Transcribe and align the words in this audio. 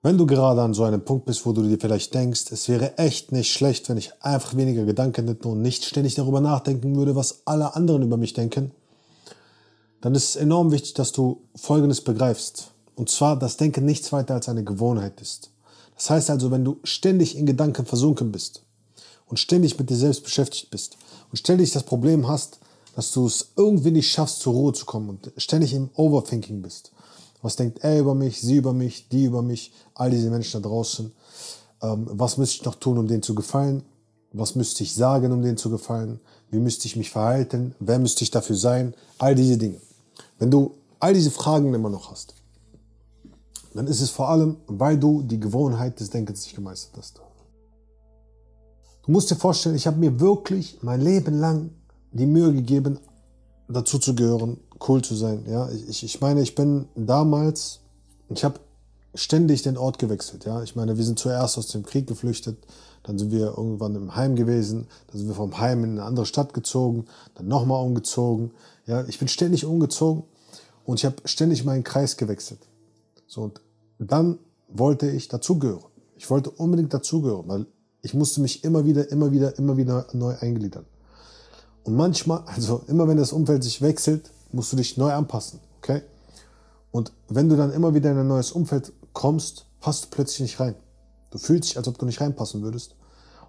Wenn 0.00 0.16
du 0.16 0.26
gerade 0.26 0.62
an 0.62 0.74
so 0.74 0.84
einem 0.84 1.04
Punkt 1.04 1.26
bist, 1.26 1.44
wo 1.44 1.52
du 1.52 1.62
dir 1.62 1.76
vielleicht 1.76 2.14
denkst, 2.14 2.52
es 2.52 2.68
wäre 2.68 2.96
echt 2.98 3.32
nicht 3.32 3.52
schlecht, 3.52 3.88
wenn 3.88 3.96
ich 3.96 4.12
einfach 4.20 4.54
weniger 4.54 4.84
Gedanken 4.84 5.26
hätte 5.26 5.48
und 5.48 5.60
nicht 5.60 5.84
ständig 5.84 6.14
darüber 6.14 6.40
nachdenken 6.40 6.94
würde, 6.94 7.16
was 7.16 7.42
alle 7.46 7.74
anderen 7.74 8.02
über 8.02 8.16
mich 8.16 8.32
denken, 8.32 8.70
dann 10.00 10.14
ist 10.14 10.28
es 10.28 10.36
enorm 10.36 10.70
wichtig, 10.70 10.94
dass 10.94 11.10
du 11.10 11.42
Folgendes 11.56 12.00
begreifst. 12.00 12.70
Und 12.94 13.10
zwar, 13.10 13.36
dass 13.36 13.56
Denken 13.56 13.84
nichts 13.84 14.12
weiter 14.12 14.34
als 14.34 14.48
eine 14.48 14.62
Gewohnheit 14.62 15.20
ist. 15.20 15.50
Das 15.96 16.10
heißt 16.10 16.30
also, 16.30 16.52
wenn 16.52 16.64
du 16.64 16.78
ständig 16.84 17.36
in 17.36 17.44
Gedanken 17.44 17.84
versunken 17.84 18.30
bist 18.30 18.62
und 19.26 19.40
ständig 19.40 19.80
mit 19.80 19.90
dir 19.90 19.96
selbst 19.96 20.22
beschäftigt 20.22 20.70
bist 20.70 20.96
und 21.32 21.38
ständig 21.38 21.72
das 21.72 21.82
Problem 21.82 22.28
hast, 22.28 22.60
dass 22.94 23.10
du 23.10 23.26
es 23.26 23.48
irgendwie 23.56 23.90
nicht 23.90 24.12
schaffst, 24.12 24.42
zur 24.42 24.52
Ruhe 24.52 24.72
zu 24.72 24.86
kommen 24.86 25.08
und 25.08 25.32
ständig 25.38 25.74
im 25.74 25.90
Overthinking 25.96 26.62
bist 26.62 26.92
was 27.42 27.56
denkt 27.56 27.78
er 27.82 28.00
über 28.00 28.14
mich, 28.14 28.40
sie 28.40 28.56
über 28.56 28.72
mich, 28.72 29.08
die 29.08 29.24
über 29.24 29.42
mich, 29.42 29.72
all 29.94 30.10
diese 30.10 30.30
Menschen 30.30 30.62
da 30.62 30.68
draußen? 30.68 31.12
Ähm, 31.82 32.06
was 32.10 32.36
müsste 32.36 32.56
ich 32.56 32.64
noch 32.64 32.74
tun, 32.74 32.98
um 32.98 33.06
denen 33.06 33.22
zu 33.22 33.34
gefallen? 33.34 33.82
Was 34.32 34.54
müsste 34.54 34.82
ich 34.82 34.94
sagen, 34.94 35.32
um 35.32 35.42
denen 35.42 35.56
zu 35.56 35.70
gefallen? 35.70 36.20
Wie 36.50 36.58
müsste 36.58 36.86
ich 36.86 36.96
mich 36.96 37.10
verhalten? 37.10 37.74
Wer 37.78 37.98
müsste 37.98 38.24
ich 38.24 38.30
dafür 38.30 38.56
sein? 38.56 38.94
All 39.18 39.34
diese 39.34 39.56
Dinge. 39.56 39.80
Wenn 40.38 40.50
du 40.50 40.74
all 41.00 41.14
diese 41.14 41.30
Fragen 41.30 41.72
immer 41.74 41.90
noch 41.90 42.10
hast, 42.10 42.34
dann 43.74 43.86
ist 43.86 44.00
es 44.00 44.10
vor 44.10 44.28
allem, 44.28 44.56
weil 44.66 44.98
du 44.98 45.22
die 45.22 45.38
Gewohnheit 45.38 46.00
des 46.00 46.10
Denkens 46.10 46.42
nicht 46.42 46.56
gemeistert 46.56 46.96
hast. 46.96 47.20
Du 49.04 49.12
musst 49.12 49.30
dir 49.30 49.36
vorstellen, 49.36 49.76
ich 49.76 49.86
habe 49.86 49.98
mir 49.98 50.20
wirklich 50.20 50.78
mein 50.82 51.00
Leben 51.00 51.38
lang 51.38 51.70
die 52.12 52.26
Mühe 52.26 52.52
gegeben, 52.52 52.98
dazu 53.68 53.98
zu 53.98 54.14
gehören, 54.14 54.58
cool 54.86 55.02
zu 55.02 55.14
sein. 55.14 55.44
Ja, 55.48 55.68
ich, 55.70 56.02
ich 56.02 56.20
meine, 56.20 56.42
ich 56.42 56.54
bin 56.54 56.86
damals, 56.94 57.80
ich 58.28 58.44
habe 58.44 58.60
ständig 59.14 59.62
den 59.62 59.76
Ort 59.76 59.98
gewechselt. 59.98 60.44
Ja, 60.44 60.62
ich 60.62 60.76
meine, 60.76 60.96
wir 60.96 61.04
sind 61.04 61.18
zuerst 61.18 61.58
aus 61.58 61.68
dem 61.68 61.84
Krieg 61.84 62.06
geflüchtet, 62.06 62.56
dann 63.02 63.18
sind 63.18 63.30
wir 63.30 63.56
irgendwann 63.56 63.94
im 63.94 64.16
Heim 64.16 64.36
gewesen, 64.36 64.86
dann 65.08 65.18
sind 65.18 65.28
wir 65.28 65.34
vom 65.34 65.58
Heim 65.58 65.84
in 65.84 65.90
eine 65.92 66.04
andere 66.04 66.26
Stadt 66.26 66.54
gezogen, 66.54 67.06
dann 67.34 67.48
nochmal 67.48 67.84
umgezogen. 67.84 68.52
Ja, 68.86 69.04
ich 69.06 69.18
bin 69.18 69.28
ständig 69.28 69.64
umgezogen 69.64 70.24
und 70.84 70.98
ich 70.98 71.04
habe 71.04 71.16
ständig 71.24 71.64
meinen 71.64 71.84
Kreis 71.84 72.16
gewechselt. 72.16 72.60
So 73.26 73.42
und 73.42 73.60
dann 73.98 74.38
wollte 74.68 75.10
ich 75.10 75.28
dazugehören. 75.28 75.84
Ich 76.16 76.28
wollte 76.30 76.50
unbedingt 76.50 76.92
dazugehören, 76.92 77.48
weil 77.48 77.66
ich 78.02 78.14
musste 78.14 78.40
mich 78.40 78.64
immer 78.64 78.84
wieder, 78.84 79.10
immer 79.10 79.32
wieder, 79.32 79.56
immer 79.58 79.76
wieder 79.76 80.06
neu 80.12 80.34
eingliedern. 80.40 80.86
Und 81.88 81.96
manchmal, 81.96 82.42
also 82.44 82.82
immer 82.86 83.08
wenn 83.08 83.16
das 83.16 83.32
Umfeld 83.32 83.64
sich 83.64 83.80
wechselt, 83.80 84.30
musst 84.52 84.70
du 84.70 84.76
dich 84.76 84.98
neu 84.98 85.10
anpassen, 85.10 85.58
okay? 85.78 86.02
Und 86.90 87.14
wenn 87.30 87.48
du 87.48 87.56
dann 87.56 87.72
immer 87.72 87.94
wieder 87.94 88.12
in 88.12 88.18
ein 88.18 88.28
neues 88.28 88.52
Umfeld 88.52 88.92
kommst, 89.14 89.64
passt 89.80 90.04
du 90.04 90.08
plötzlich 90.10 90.40
nicht 90.40 90.60
rein. 90.60 90.74
Du 91.30 91.38
fühlst 91.38 91.70
dich, 91.70 91.78
als 91.78 91.88
ob 91.88 91.96
du 91.96 92.04
nicht 92.04 92.20
reinpassen 92.20 92.60
würdest. 92.60 92.94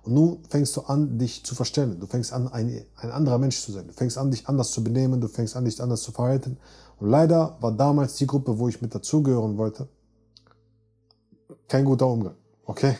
Und 0.03 0.13
nun 0.13 0.37
fängst 0.47 0.73
du 0.77 0.83
an, 0.83 1.19
dich 1.19 1.43
zu 1.43 1.53
verstellen. 1.53 1.99
Du 1.99 2.07
fängst 2.07 2.31
an, 2.31 2.47
ein, 2.47 2.85
ein 2.95 3.11
anderer 3.11 3.39
Mensch 3.39 3.59
zu 3.59 3.73
sein. 3.73 3.87
Du 3.87 3.93
fängst 3.93 4.17
an, 4.17 4.31
dich 4.31 4.47
anders 4.47 4.71
zu 4.71 4.85
benehmen. 4.85 5.19
Du 5.19 5.27
fängst 5.27 5.57
an, 5.57 5.65
dich 5.65 5.83
anders 5.83 6.01
zu 6.01 6.13
verhalten. 6.13 6.55
Und 7.01 7.09
leider 7.09 7.57
war 7.59 7.73
damals 7.73 8.15
die 8.15 8.25
Gruppe, 8.25 8.57
wo 8.57 8.69
ich 8.69 8.81
mit 8.81 8.95
dazugehören 8.95 9.57
wollte, 9.57 9.89
kein 11.67 11.83
guter 11.83 12.07
Umgang. 12.07 12.35
Okay? 12.65 12.95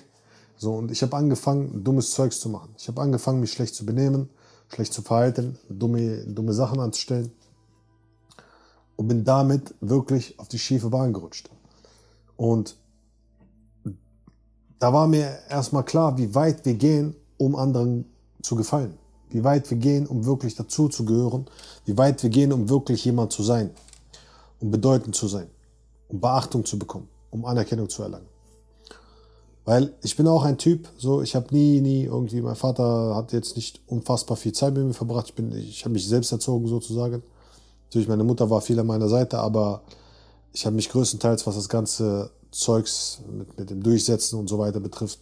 So, 0.58 0.73
und 0.73 0.92
ich 0.92 1.02
habe 1.02 1.16
angefangen, 1.16 1.82
dummes 1.82 2.12
Zeugs 2.12 2.42
zu 2.42 2.50
machen. 2.50 2.76
Ich 2.78 2.90
habe 2.90 3.00
angefangen, 3.00 3.40
mich 3.40 3.54
schlecht 3.54 3.73
zu 3.73 3.86
benehmen, 3.86 4.28
schlecht 4.70 4.94
zu 4.94 5.02
verhalten, 5.02 5.58
dumme, 5.70 6.25
dumme 6.25 6.53
Sachen 6.53 6.80
anzustellen 6.80 7.31
und 8.95 9.08
bin 9.08 9.23
damit 9.23 9.73
wirklich 9.81 10.39
auf 10.39 10.48
die 10.48 10.59
schiefe 10.59 10.89
Bahn 10.89 11.14
gerutscht. 11.14 11.50
Und 12.38 12.76
da 14.80 14.94
war 14.94 15.08
mir 15.08 15.39
erstmal 15.50 15.84
klar, 15.84 16.17
wie 16.17 16.34
weit 16.36 16.66
wir 16.66 16.76
gehen, 16.76 17.16
um 17.38 17.56
anderen 17.56 18.06
zu 18.42 18.56
gefallen. 18.56 18.98
Wie 19.30 19.44
weit 19.44 19.70
wir 19.70 19.78
gehen, 19.78 20.08
um 20.08 20.26
wirklich 20.26 20.56
dazu 20.56 20.88
zu 20.88 21.06
gehören. 21.06 21.45
Wie 21.86 21.98
weit 21.98 22.23
wir 22.23 22.30
gehen, 22.30 22.52
um 22.52 22.70
wirklich 22.70 23.04
jemand 23.05 23.32
zu 23.32 23.43
sein. 23.43 23.72
Um 24.60 24.72
bedeutend 24.72 25.16
zu 25.16 25.27
sein. 25.27 25.48
Um 26.08 26.20
Beachtung 26.20 26.66
zu 26.66 26.80
bekommen. 26.80 27.08
Um 27.30 27.45
Anerkennung 27.45 27.89
zu 27.89 28.04
erlangen. 28.04 28.29
Weil 29.69 29.93
ich 30.02 30.15
bin 30.15 30.27
auch 30.27 30.45
ein 30.45 30.57
Typ, 30.57 30.89
so 30.97 31.21
ich 31.21 31.35
habe 31.35 31.53
nie, 31.53 31.80
nie 31.80 32.05
irgendwie, 32.05 32.41
mein 32.41 32.55
Vater 32.55 33.15
hat 33.15 33.33
jetzt 33.33 33.55
nicht 33.55 33.80
unfassbar 33.85 34.35
viel 34.35 34.52
Zeit 34.52 34.73
mit 34.73 34.83
mir 34.83 34.95
verbracht. 34.95 35.31
Ich, 35.37 35.69
ich 35.69 35.85
habe 35.85 35.93
mich 35.93 36.07
selbst 36.07 36.31
erzogen 36.31 36.65
sozusagen. 36.65 37.21
Natürlich, 37.83 38.07
meine 38.07 38.23
Mutter 38.23 38.49
war 38.49 38.61
viel 38.61 38.80
an 38.80 38.87
meiner 38.87 39.09
Seite, 39.09 39.37
aber 39.37 39.83
ich 40.53 40.65
habe 40.65 40.75
mich 40.75 40.89
größtenteils, 40.89 41.45
was 41.45 41.53
das 41.53 41.69
ganze 41.69 42.31
Zeugs 42.49 43.19
mit, 43.31 43.59
mit 43.59 43.69
dem 43.69 43.83
Durchsetzen 43.83 44.39
und 44.39 44.47
so 44.47 44.57
weiter 44.57 44.80
betrifft, 44.80 45.19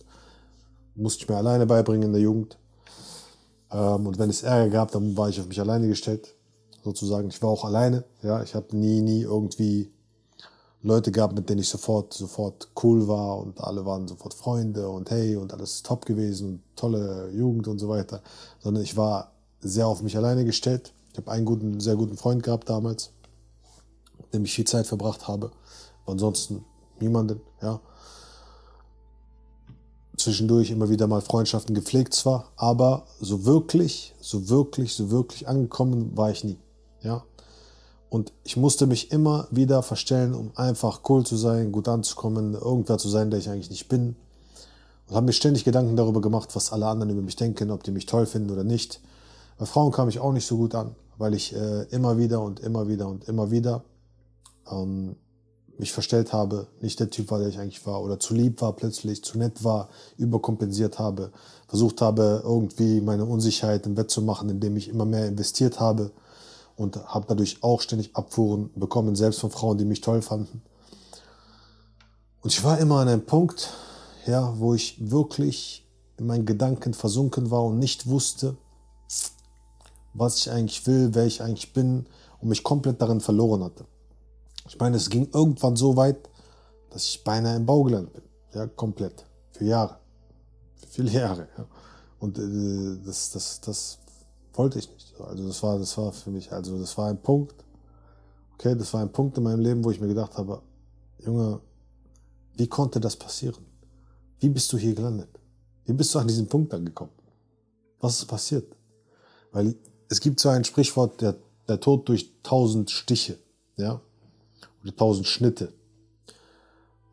musste 0.95 1.23
ich 1.23 1.29
mir 1.29 1.35
alleine 1.35 1.65
beibringen 1.65 2.03
in 2.03 2.13
der 2.13 2.21
Jugend. 2.21 2.57
Ähm, 3.69 4.07
und 4.07 4.17
wenn 4.17 4.29
es 4.29 4.43
Ärger 4.43 4.69
gab, 4.69 4.91
dann 4.91 5.17
war 5.17 5.27
ich 5.27 5.41
auf 5.41 5.47
mich 5.49 5.59
alleine 5.59 5.89
gestellt, 5.89 6.35
sozusagen. 6.85 7.27
Ich 7.27 7.41
war 7.41 7.49
auch 7.49 7.65
alleine, 7.65 8.05
ja. 8.23 8.41
Ich 8.43 8.55
habe 8.55 8.77
nie, 8.77 9.01
nie 9.01 9.23
irgendwie 9.23 9.91
Leute 10.87 11.11
gehabt, 11.11 11.35
mit 11.35 11.49
denen 11.49 11.59
ich 11.59 11.69
sofort, 11.69 12.13
sofort 12.13 12.69
cool 12.81 13.07
war 13.07 13.37
und 13.37 13.59
alle 13.61 13.85
waren 13.85 14.07
sofort 14.07 14.33
Freunde 14.33 14.89
und 14.89 15.11
hey 15.11 15.35
und 15.35 15.53
alles 15.53 15.83
top 15.83 16.05
gewesen 16.05 16.47
und 16.47 16.61
tolle 16.75 17.29
Jugend 17.31 17.67
und 17.67 17.79
so 17.79 17.89
weiter. 17.89 18.21
Sondern 18.59 18.83
ich 18.83 18.95
war 18.95 19.31
sehr 19.59 19.87
auf 19.87 20.01
mich 20.01 20.15
alleine 20.15 20.45
gestellt. 20.45 20.93
Ich 21.11 21.17
habe 21.17 21.31
einen 21.31 21.45
guten, 21.45 21.79
sehr 21.79 21.95
guten 21.95 22.15
Freund 22.15 22.41
gehabt 22.41 22.69
damals, 22.69 23.11
mit 24.17 24.33
dem 24.33 24.45
ich 24.45 24.53
viel 24.53 24.65
Zeit 24.65 24.87
verbracht 24.87 25.27
habe. 25.27 25.51
ansonsten 26.05 26.63
niemanden, 26.99 27.41
ja. 27.61 27.79
Zwischendurch 30.15 30.71
immer 30.71 30.89
wieder 30.89 31.05
mal 31.05 31.21
Freundschaften 31.21 31.75
gepflegt 31.75 32.13
zwar, 32.13 32.51
aber 32.55 33.05
so 33.19 33.45
wirklich, 33.45 34.15
so 34.19 34.49
wirklich, 34.49 34.95
so 34.95 35.11
wirklich 35.11 35.47
angekommen 35.47 36.17
war 36.17 36.31
ich 36.31 36.43
nie, 36.43 36.57
ja. 37.01 37.23
Und 38.09 38.31
ich 38.43 38.55
musste 38.55 38.87
mich 38.87 39.11
immer 39.11 39.47
wieder 39.51 39.83
verstellen, 39.83 40.33
um 40.33 40.51
einfach 40.55 41.01
cool 41.09 41.25
zu 41.25 41.35
sein, 41.35 41.71
gut 41.71 41.87
anzukommen, 41.87 42.53
irgendwer 42.53 42.97
zu 42.97 43.09
sein, 43.09 43.29
der 43.29 43.39
ich 43.39 43.49
eigentlich 43.49 43.69
nicht 43.69 43.89
bin. 43.89 44.15
Und 45.07 45.15
habe 45.15 45.25
mir 45.25 45.33
ständig 45.33 45.65
Gedanken 45.65 45.95
darüber 45.95 46.21
gemacht, 46.21 46.55
was 46.55 46.71
alle 46.71 46.87
anderen 46.87 47.11
über 47.11 47.21
mich 47.21 47.35
denken, 47.35 47.71
ob 47.71 47.83
die 47.83 47.91
mich 47.91 48.05
toll 48.05 48.25
finden 48.25 48.51
oder 48.51 48.63
nicht. 48.63 49.01
Bei 49.57 49.65
Frauen 49.65 49.91
kam 49.91 50.09
ich 50.09 50.19
auch 50.19 50.31
nicht 50.31 50.45
so 50.45 50.57
gut 50.57 50.75
an 50.75 50.95
weil 51.17 51.33
ich 51.33 51.55
äh, 51.55 51.83
immer 51.89 52.17
wieder 52.17 52.41
und 52.41 52.59
immer 52.59 52.87
wieder 52.87 53.07
und 53.07 53.27
immer 53.27 53.51
wieder 53.51 53.83
ähm, 54.71 55.15
mich 55.77 55.91
verstellt 55.91 56.33
habe, 56.33 56.67
nicht 56.81 56.99
der 56.99 57.09
Typ 57.09 57.29
war, 57.29 57.39
der 57.39 57.49
ich 57.49 57.59
eigentlich 57.59 57.85
war, 57.85 58.01
oder 58.01 58.19
zu 58.19 58.33
lieb 58.33 58.61
war 58.61 58.73
plötzlich, 58.73 59.23
zu 59.23 59.37
nett 59.37 59.63
war, 59.63 59.89
überkompensiert 60.17 60.97
habe, 60.97 61.31
versucht 61.67 62.01
habe, 62.01 62.41
irgendwie 62.43 62.99
meine 63.01 63.25
Unsicherheit 63.25 63.85
im 63.85 63.93
Bett 63.93 64.09
zu 64.09 64.23
machen, 64.23 64.49
indem 64.49 64.75
ich 64.75 64.89
immer 64.89 65.05
mehr 65.05 65.27
investiert 65.27 65.79
habe 65.79 66.11
und 66.77 66.95
habe 67.07 67.25
dadurch 67.27 67.63
auch 67.63 67.81
ständig 67.81 68.15
Abfuhren 68.15 68.69
bekommen, 68.75 69.15
selbst 69.15 69.39
von 69.39 69.51
Frauen, 69.51 69.77
die 69.77 69.85
mich 69.85 70.01
toll 70.01 70.21
fanden. 70.21 70.61
Und 72.41 72.53
ich 72.53 72.63
war 72.63 72.77
immer 72.77 72.99
an 72.99 73.09
einem 73.09 73.25
Punkt, 73.25 73.73
ja, 74.25 74.57
wo 74.57 74.73
ich 74.73 75.11
wirklich 75.11 75.85
in 76.17 76.27
meinen 76.27 76.45
Gedanken 76.45 76.93
versunken 76.93 77.51
war 77.51 77.63
und 77.63 77.79
nicht 77.79 78.07
wusste, 78.07 78.55
was 80.13 80.37
ich 80.37 80.51
eigentlich 80.51 80.85
will, 80.87 81.09
wer 81.13 81.25
ich 81.25 81.41
eigentlich 81.41 81.73
bin 81.73 82.05
und 82.39 82.49
mich 82.49 82.63
komplett 82.63 83.01
darin 83.01 83.21
verloren 83.21 83.63
hatte. 83.63 83.85
Ich 84.67 84.77
meine, 84.79 84.97
es 84.97 85.09
ging 85.09 85.29
irgendwann 85.33 85.75
so 85.75 85.95
weit, 85.95 86.29
dass 86.91 87.05
ich 87.05 87.23
beinahe 87.23 87.55
im 87.55 87.65
Bau 87.65 87.83
gelandet 87.83 88.13
bin. 88.13 88.23
Ja, 88.53 88.67
komplett. 88.67 89.25
Für 89.51 89.65
Jahre. 89.65 89.97
Für 90.75 90.87
viele 90.87 91.11
Jahre. 91.11 91.47
Ja. 91.57 91.65
Und 92.19 92.37
äh, 92.37 92.97
das, 93.05 93.31
das, 93.31 93.61
das 93.61 93.99
wollte 94.57 94.79
ich 94.79 94.89
nicht. 94.91 95.19
Also 95.21 95.47
das 95.47 95.63
war, 95.63 95.79
das 95.79 95.97
war 95.97 96.11
für 96.11 96.29
mich, 96.29 96.51
also 96.51 96.77
das 96.79 96.97
war 96.97 97.09
ein 97.09 97.21
Punkt, 97.21 97.55
okay, 98.53 98.75
das 98.75 98.93
war 98.93 99.01
ein 99.01 99.11
Punkt 99.11 99.37
in 99.37 99.43
meinem 99.43 99.59
Leben, 99.59 99.83
wo 99.83 99.91
ich 99.91 99.99
mir 99.99 100.07
gedacht 100.07 100.37
habe, 100.37 100.61
Junge, 101.19 101.59
wie 102.55 102.67
konnte 102.67 102.99
das 102.99 103.15
passieren? 103.15 103.63
Wie 104.39 104.49
bist 104.49 104.71
du 104.73 104.77
hier 104.77 104.95
gelandet? 104.95 105.29
Wie 105.85 105.93
bist 105.93 106.13
du 106.13 106.19
an 106.19 106.27
diesen 106.27 106.47
Punkt 106.47 106.73
angekommen? 106.73 107.11
Was 107.99 108.19
ist 108.19 108.25
passiert? 108.25 108.75
Weil 109.51 109.75
es 110.09 110.19
gibt 110.19 110.39
so 110.39 110.49
ein 110.49 110.63
Sprichwort, 110.63 111.21
der, 111.21 111.35
der 111.67 111.79
Tod 111.79 112.07
durch 112.09 112.31
tausend 112.43 112.91
Stiche, 112.91 113.37
ja, 113.75 114.01
oder 114.83 114.95
tausend 114.95 115.27
Schnitte. 115.27 115.73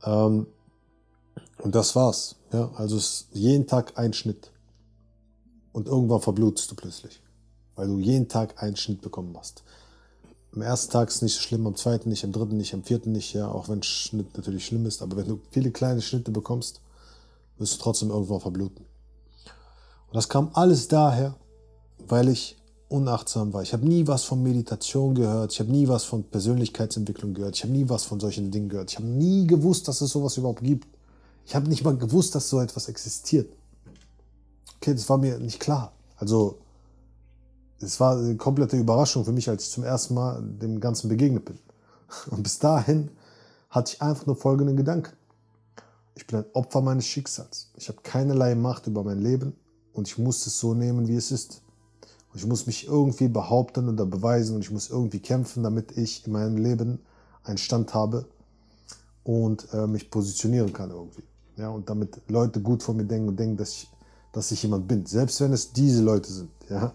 Ähm, 0.02 0.46
und 1.58 1.74
das 1.74 1.96
war's, 1.96 2.36
ja, 2.52 2.70
also 2.74 2.96
es 2.96 3.04
ist 3.04 3.28
jeden 3.32 3.66
Tag 3.66 3.98
ein 3.98 4.12
Schnitt. 4.12 4.50
Und 5.72 5.88
irgendwann 5.88 6.20
verblutest 6.20 6.70
du 6.70 6.74
plötzlich, 6.74 7.20
weil 7.76 7.86
du 7.86 7.98
jeden 7.98 8.28
Tag 8.28 8.62
einen 8.62 8.76
Schnitt 8.76 9.00
bekommen 9.00 9.36
hast. 9.38 9.62
Am 10.54 10.62
ersten 10.62 10.92
Tag 10.92 11.08
ist 11.08 11.16
es 11.16 11.22
nicht 11.22 11.34
so 11.34 11.40
schlimm, 11.40 11.66
am 11.66 11.74
zweiten 11.74 12.08
nicht, 12.08 12.24
am 12.24 12.32
dritten 12.32 12.56
nicht, 12.56 12.74
am 12.74 12.84
vierten 12.84 13.12
nicht, 13.12 13.34
ja, 13.34 13.48
auch 13.48 13.68
wenn 13.68 13.82
Schnitt 13.82 14.36
natürlich 14.36 14.66
schlimm 14.66 14.86
ist, 14.86 15.02
aber 15.02 15.16
wenn 15.16 15.28
du 15.28 15.40
viele 15.50 15.72
kleine 15.72 16.00
Schnitte 16.00 16.30
bekommst, 16.30 16.80
wirst 17.58 17.74
du 17.74 17.78
trotzdem 17.82 18.10
irgendwann 18.10 18.40
verbluten. 18.40 18.84
Und 20.06 20.14
das 20.14 20.28
kam 20.28 20.50
alles 20.52 20.86
daher, 20.86 21.34
weil 22.06 22.28
ich 22.28 22.56
unachtsam 22.88 23.52
war. 23.52 23.62
Ich 23.62 23.72
habe 23.72 23.86
nie 23.86 24.06
was 24.06 24.24
von 24.24 24.42
Meditation 24.42 25.14
gehört. 25.14 25.52
Ich 25.52 25.60
habe 25.60 25.72
nie 25.72 25.88
was 25.88 26.04
von 26.04 26.22
Persönlichkeitsentwicklung 26.22 27.34
gehört. 27.34 27.56
Ich 27.56 27.62
habe 27.64 27.72
nie 27.72 27.88
was 27.88 28.04
von 28.04 28.20
solchen 28.20 28.50
Dingen 28.50 28.68
gehört. 28.68 28.90
Ich 28.90 28.96
habe 28.96 29.08
nie 29.08 29.46
gewusst, 29.46 29.88
dass 29.88 30.00
es 30.00 30.10
sowas 30.10 30.36
überhaupt 30.36 30.62
gibt. 30.62 30.86
Ich 31.46 31.54
habe 31.54 31.68
nicht 31.68 31.84
mal 31.84 31.96
gewusst, 31.96 32.34
dass 32.34 32.48
so 32.48 32.60
etwas 32.60 32.88
existiert. 32.88 33.52
Okay, 34.76 34.94
das 34.94 35.08
war 35.08 35.18
mir 35.18 35.38
nicht 35.38 35.60
klar. 35.60 35.92
Also, 36.16 36.58
es 37.84 38.00
war 38.00 38.16
eine 38.16 38.36
komplette 38.36 38.76
Überraschung 38.76 39.24
für 39.24 39.32
mich, 39.32 39.48
als 39.48 39.64
ich 39.64 39.70
zum 39.70 39.84
ersten 39.84 40.14
Mal 40.14 40.42
dem 40.42 40.80
Ganzen 40.80 41.08
begegnet 41.08 41.44
bin. 41.44 41.58
Und 42.30 42.42
bis 42.42 42.58
dahin 42.58 43.10
hatte 43.70 43.94
ich 43.94 44.02
einfach 44.02 44.26
nur 44.26 44.36
folgenden 44.36 44.76
Gedanken. 44.76 45.12
Ich 46.14 46.26
bin 46.26 46.38
ein 46.38 46.44
Opfer 46.52 46.80
meines 46.80 47.06
Schicksals. 47.06 47.70
Ich 47.76 47.88
habe 47.88 47.98
keinerlei 48.02 48.54
Macht 48.54 48.86
über 48.86 49.02
mein 49.02 49.18
Leben 49.18 49.54
und 49.92 50.08
ich 50.08 50.18
muss 50.18 50.46
es 50.46 50.58
so 50.58 50.74
nehmen, 50.74 51.08
wie 51.08 51.16
es 51.16 51.32
ist. 51.32 51.62
Und 52.32 52.40
ich 52.40 52.46
muss 52.46 52.66
mich 52.66 52.86
irgendwie 52.86 53.28
behaupten 53.28 53.88
oder 53.88 54.06
beweisen 54.06 54.56
und 54.56 54.62
ich 54.62 54.70
muss 54.70 54.90
irgendwie 54.90 55.20
kämpfen, 55.20 55.62
damit 55.62 55.96
ich 55.96 56.26
in 56.26 56.32
meinem 56.32 56.56
Leben 56.56 57.00
einen 57.42 57.58
Stand 57.58 57.94
habe 57.94 58.26
und 59.24 59.66
äh, 59.72 59.86
mich 59.86 60.10
positionieren 60.10 60.72
kann 60.72 60.90
irgendwie. 60.90 61.24
Ja, 61.56 61.68
und 61.68 61.88
damit 61.88 62.20
Leute 62.28 62.60
gut 62.60 62.82
von 62.82 62.96
mir 62.96 63.04
denken 63.04 63.28
und 63.28 63.38
denken, 63.38 63.56
dass 63.56 63.70
ich, 63.70 63.90
dass 64.32 64.50
ich 64.50 64.62
jemand 64.62 64.88
bin. 64.88 65.06
Selbst 65.06 65.40
wenn 65.40 65.52
es 65.52 65.72
diese 65.72 66.02
Leute 66.02 66.32
sind, 66.32 66.50
ja, 66.68 66.92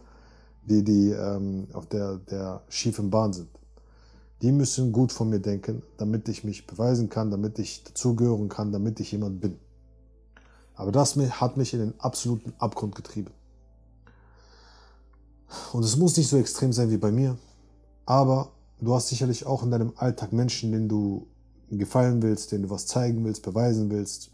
die, 0.63 0.83
die 0.83 1.09
ähm, 1.11 1.67
auf 1.73 1.88
der, 1.88 2.17
der 2.17 2.63
schiefen 2.69 3.09
Bahn 3.09 3.33
sind. 3.33 3.50
Die 4.41 4.51
müssen 4.51 4.91
gut 4.91 5.11
von 5.11 5.29
mir 5.29 5.39
denken, 5.39 5.83
damit 5.97 6.29
ich 6.29 6.44
mich 6.44 6.65
beweisen 6.65 7.09
kann, 7.09 7.29
damit 7.29 7.59
ich 7.59 7.83
dazugehören 7.83 8.47
kann, 8.47 8.71
damit 8.71 9.00
ich 9.00 9.11
jemand 9.11 9.41
bin. 9.41 9.59
Aber 10.75 10.94
das 10.94 11.17
hat 11.17 11.57
mich 11.57 11.73
in 11.73 11.79
den 11.79 12.00
absoluten 12.00 12.53
Abgrund 12.57 12.95
getrieben. 12.95 13.31
Und 15.73 15.83
es 15.83 15.97
muss 15.97 16.15
nicht 16.15 16.29
so 16.29 16.38
extrem 16.38 16.71
sein 16.71 16.89
wie 16.89 16.97
bei 16.97 17.11
mir, 17.11 17.38
aber 18.06 18.51
du 18.79 18.94
hast 18.94 19.09
sicherlich 19.09 19.45
auch 19.45 19.63
in 19.63 19.71
deinem 19.71 19.94
Alltag 19.97 20.31
Menschen, 20.31 20.71
denen 20.71 20.88
du 20.88 21.27
gefallen 21.69 22.21
willst, 22.21 22.51
denen 22.51 22.63
du 22.63 22.69
was 22.69 22.88
zeigen 22.88 23.25
willst, 23.25 23.44
beweisen 23.44 23.91
willst, 23.91 24.31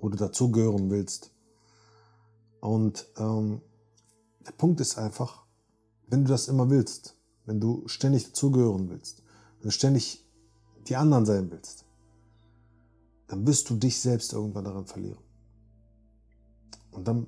wo 0.00 0.08
du 0.08 0.16
dazugehören 0.16 0.90
willst. 0.90 1.32
Und 2.60 3.06
ähm, 3.18 3.60
der 4.46 4.52
Punkt 4.52 4.80
ist 4.80 4.96
einfach, 4.96 5.44
wenn 6.08 6.24
du 6.24 6.30
das 6.30 6.48
immer 6.48 6.70
willst, 6.70 7.16
wenn 7.46 7.60
du 7.60 7.86
ständig 7.86 8.26
dazugehören 8.26 8.88
willst, 8.88 9.22
wenn 9.58 9.68
du 9.68 9.70
ständig 9.70 10.24
die 10.88 10.96
anderen 10.96 11.26
sein 11.26 11.50
willst, 11.50 11.84
dann 13.26 13.46
wirst 13.46 13.68
du 13.70 13.76
dich 13.76 13.98
selbst 14.00 14.32
irgendwann 14.32 14.64
daran 14.64 14.86
verlieren. 14.86 15.18
Und 16.92 17.08
dann 17.08 17.26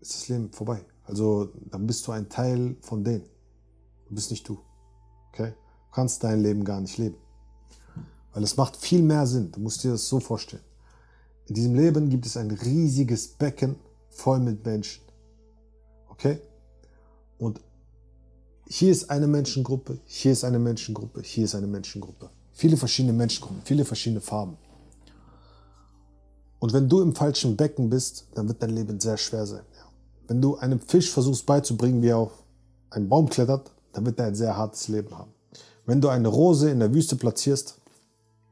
ist 0.00 0.14
das 0.14 0.28
Leben 0.28 0.52
vorbei. 0.52 0.84
Also 1.04 1.46
dann 1.70 1.86
bist 1.86 2.06
du 2.06 2.12
ein 2.12 2.28
Teil 2.28 2.76
von 2.82 3.02
denen. 3.02 3.24
Du 4.08 4.14
bist 4.14 4.30
nicht 4.30 4.46
du. 4.48 4.58
Okay? 5.30 5.52
Du 5.52 5.94
kannst 5.94 6.22
dein 6.22 6.42
Leben 6.42 6.64
gar 6.64 6.80
nicht 6.80 6.98
leben. 6.98 7.16
Weil 8.32 8.42
es 8.42 8.56
macht 8.56 8.76
viel 8.76 9.02
mehr 9.02 9.26
Sinn. 9.26 9.50
Du 9.50 9.60
musst 9.60 9.82
dir 9.82 9.92
das 9.92 10.06
so 10.06 10.20
vorstellen. 10.20 10.62
In 11.46 11.54
diesem 11.54 11.74
Leben 11.74 12.10
gibt 12.10 12.26
es 12.26 12.36
ein 12.36 12.50
riesiges 12.50 13.28
Becken 13.28 13.76
voll 14.10 14.38
mit 14.38 14.64
Menschen. 14.64 15.02
Okay? 16.10 16.42
Und 17.38 17.60
hier 18.66 18.90
ist 18.90 19.08
eine 19.10 19.26
Menschengruppe, 19.26 19.98
hier 20.04 20.32
ist 20.32 20.44
eine 20.44 20.58
Menschengruppe, 20.58 21.22
hier 21.22 21.44
ist 21.44 21.54
eine 21.54 21.66
Menschengruppe. 21.66 22.28
Viele 22.52 22.76
verschiedene 22.76 23.14
Menschengruppen, 23.14 23.62
viele 23.64 23.84
verschiedene 23.84 24.20
Farben. 24.20 24.58
Und 26.58 26.72
wenn 26.72 26.88
du 26.88 27.00
im 27.00 27.14
falschen 27.14 27.56
Becken 27.56 27.88
bist, 27.88 28.26
dann 28.34 28.48
wird 28.48 28.62
dein 28.62 28.70
Leben 28.70 28.98
sehr 29.00 29.16
schwer 29.16 29.46
sein. 29.46 29.62
Wenn 30.26 30.42
du 30.42 30.56
einem 30.56 30.80
Fisch 30.80 31.10
versuchst 31.10 31.46
beizubringen, 31.46 32.02
wie 32.02 32.08
er 32.08 32.18
auf 32.18 32.32
einen 32.90 33.08
Baum 33.08 33.28
klettert, 33.30 33.70
dann 33.92 34.04
wird 34.04 34.18
er 34.18 34.26
ein 34.26 34.34
sehr 34.34 34.56
hartes 34.56 34.88
Leben 34.88 35.16
haben. 35.16 35.32
Wenn 35.86 36.00
du 36.00 36.08
eine 36.08 36.28
Rose 36.28 36.68
in 36.68 36.80
der 36.80 36.92
Wüste 36.92 37.16
platzierst, 37.16 37.78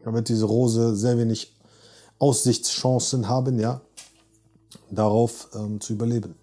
dann 0.03 0.15
wird 0.15 0.29
diese 0.29 0.47
Rose 0.47 0.97
sehr 0.97 1.19
wenig 1.19 1.55
Aussichtschancen 2.19 3.29
haben, 3.29 3.59
ja, 3.59 3.83
darauf 4.91 5.49
ähm, 5.55 5.81
zu 5.81 5.93
überleben 5.93 6.37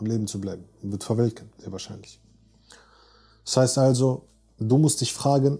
und 0.00 0.08
leben 0.08 0.26
zu 0.26 0.40
bleiben. 0.40 0.64
Und 0.82 0.92
wird 0.92 1.04
verwelken, 1.04 1.50
sehr 1.58 1.72
wahrscheinlich. 1.72 2.20
Das 3.44 3.56
heißt 3.56 3.78
also, 3.78 4.26
du 4.58 4.78
musst 4.78 5.00
dich 5.00 5.12
fragen, 5.12 5.58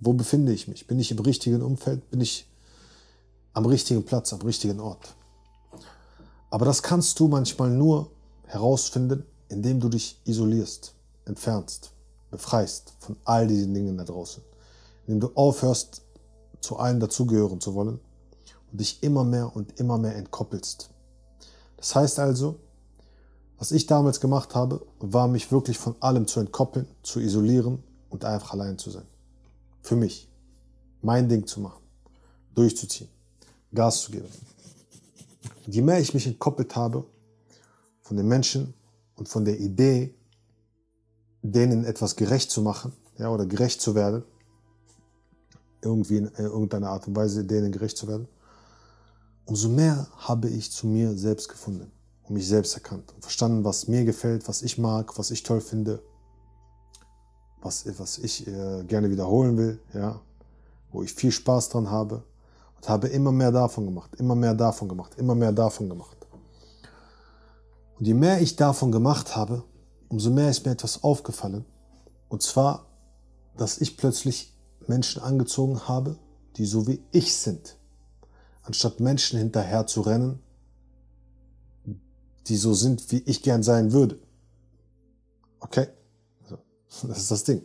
wo 0.00 0.12
befinde 0.12 0.52
ich 0.52 0.66
mich? 0.66 0.86
Bin 0.86 0.98
ich 0.98 1.10
im 1.10 1.18
richtigen 1.18 1.62
Umfeld? 1.62 2.10
Bin 2.10 2.20
ich 2.20 2.48
am 3.52 3.66
richtigen 3.66 4.04
Platz, 4.04 4.32
am 4.32 4.40
richtigen 4.42 4.80
Ort? 4.80 5.14
Aber 6.50 6.64
das 6.64 6.82
kannst 6.82 7.20
du 7.20 7.28
manchmal 7.28 7.70
nur 7.70 8.10
herausfinden, 8.46 9.24
indem 9.48 9.80
du 9.80 9.88
dich 9.88 10.20
isolierst, 10.24 10.94
entfernst, 11.24 11.92
befreist 12.30 12.94
von 12.98 13.16
all 13.24 13.46
diesen 13.46 13.74
Dingen 13.74 13.98
da 13.98 14.04
draußen. 14.04 14.42
Indem 15.06 15.20
du 15.20 15.36
aufhörst, 15.36 16.02
zu 16.60 16.76
allen 16.76 17.00
dazugehören 17.00 17.60
zu 17.60 17.74
wollen 17.74 18.00
und 18.70 18.80
dich 18.80 19.02
immer 19.02 19.24
mehr 19.24 19.54
und 19.54 19.78
immer 19.80 19.98
mehr 19.98 20.16
entkoppelst. 20.16 20.90
Das 21.76 21.94
heißt 21.94 22.18
also, 22.18 22.58
was 23.60 23.72
ich 23.72 23.86
damals 23.86 24.20
gemacht 24.20 24.54
habe, 24.54 24.86
war 25.00 25.28
mich 25.28 25.52
wirklich 25.52 25.76
von 25.76 25.94
allem 26.00 26.26
zu 26.26 26.40
entkoppeln, 26.40 26.88
zu 27.02 27.20
isolieren 27.20 27.82
und 28.08 28.24
einfach 28.24 28.54
allein 28.54 28.78
zu 28.78 28.90
sein. 28.90 29.04
Für 29.82 29.96
mich. 29.96 30.30
Mein 31.02 31.28
Ding 31.28 31.46
zu 31.46 31.60
machen. 31.60 31.82
Durchzuziehen. 32.54 33.10
Gas 33.74 34.00
zu 34.00 34.12
geben. 34.12 34.28
Und 35.66 35.74
je 35.74 35.82
mehr 35.82 36.00
ich 36.00 36.14
mich 36.14 36.26
entkoppelt 36.26 36.74
habe, 36.74 37.04
von 38.00 38.16
den 38.16 38.26
Menschen 38.26 38.72
und 39.16 39.28
von 39.28 39.44
der 39.44 39.60
Idee, 39.60 40.14
denen 41.42 41.84
etwas 41.84 42.16
gerecht 42.16 42.50
zu 42.50 42.62
machen, 42.62 42.94
ja, 43.18 43.28
oder 43.28 43.44
gerecht 43.44 43.82
zu 43.82 43.94
werden, 43.94 44.22
irgendwie 45.82 46.16
in 46.16 46.28
irgendeiner 46.28 46.88
Art 46.88 47.06
und 47.06 47.14
Weise 47.14 47.44
denen 47.44 47.72
gerecht 47.72 47.98
zu 47.98 48.08
werden, 48.08 48.26
umso 49.44 49.68
mehr 49.68 50.08
habe 50.16 50.48
ich 50.48 50.72
zu 50.72 50.86
mir 50.86 51.14
selbst 51.14 51.50
gefunden 51.50 51.82
und 51.82 51.99
mich 52.30 52.48
selbst 52.48 52.74
erkannt 52.74 53.12
und 53.14 53.22
verstanden, 53.22 53.64
was 53.64 53.88
mir 53.88 54.04
gefällt, 54.04 54.48
was 54.48 54.62
ich 54.62 54.78
mag, 54.78 55.18
was 55.18 55.30
ich 55.30 55.42
toll 55.42 55.60
finde, 55.60 56.02
was, 57.60 57.86
was 57.98 58.18
ich 58.18 58.46
äh, 58.46 58.84
gerne 58.84 59.10
wiederholen 59.10 59.56
will, 59.56 59.80
ja, 59.92 60.20
wo 60.92 61.02
ich 61.02 61.12
viel 61.12 61.32
Spaß 61.32 61.70
dran 61.70 61.90
habe 61.90 62.22
und 62.76 62.88
habe 62.88 63.08
immer 63.08 63.32
mehr 63.32 63.52
davon 63.52 63.86
gemacht, 63.86 64.14
immer 64.16 64.34
mehr 64.34 64.54
davon 64.54 64.88
gemacht, 64.88 65.14
immer 65.16 65.34
mehr 65.34 65.52
davon 65.52 65.88
gemacht. 65.88 66.16
Und 67.98 68.06
je 68.06 68.14
mehr 68.14 68.40
ich 68.40 68.56
davon 68.56 68.90
gemacht 68.92 69.36
habe, 69.36 69.62
umso 70.08 70.30
mehr 70.30 70.48
ist 70.48 70.64
mir 70.64 70.72
etwas 70.72 71.02
aufgefallen. 71.04 71.66
Und 72.28 72.42
zwar, 72.42 72.86
dass 73.56 73.78
ich 73.78 73.98
plötzlich 73.98 74.56
Menschen 74.86 75.22
angezogen 75.22 75.86
habe, 75.86 76.16
die 76.56 76.64
so 76.64 76.86
wie 76.86 77.02
ich 77.12 77.36
sind. 77.36 77.76
Anstatt 78.62 79.00
Menschen 79.00 79.38
hinterher 79.38 79.86
zu 79.86 80.00
rennen, 80.00 80.40
die 82.50 82.56
so 82.56 82.74
sind, 82.74 83.10
wie 83.10 83.22
ich 83.24 83.42
gern 83.42 83.62
sein 83.62 83.92
würde. 83.92 84.18
Okay? 85.60 85.86
das 87.02 87.18
ist 87.18 87.30
das 87.30 87.44
Ding. 87.44 87.62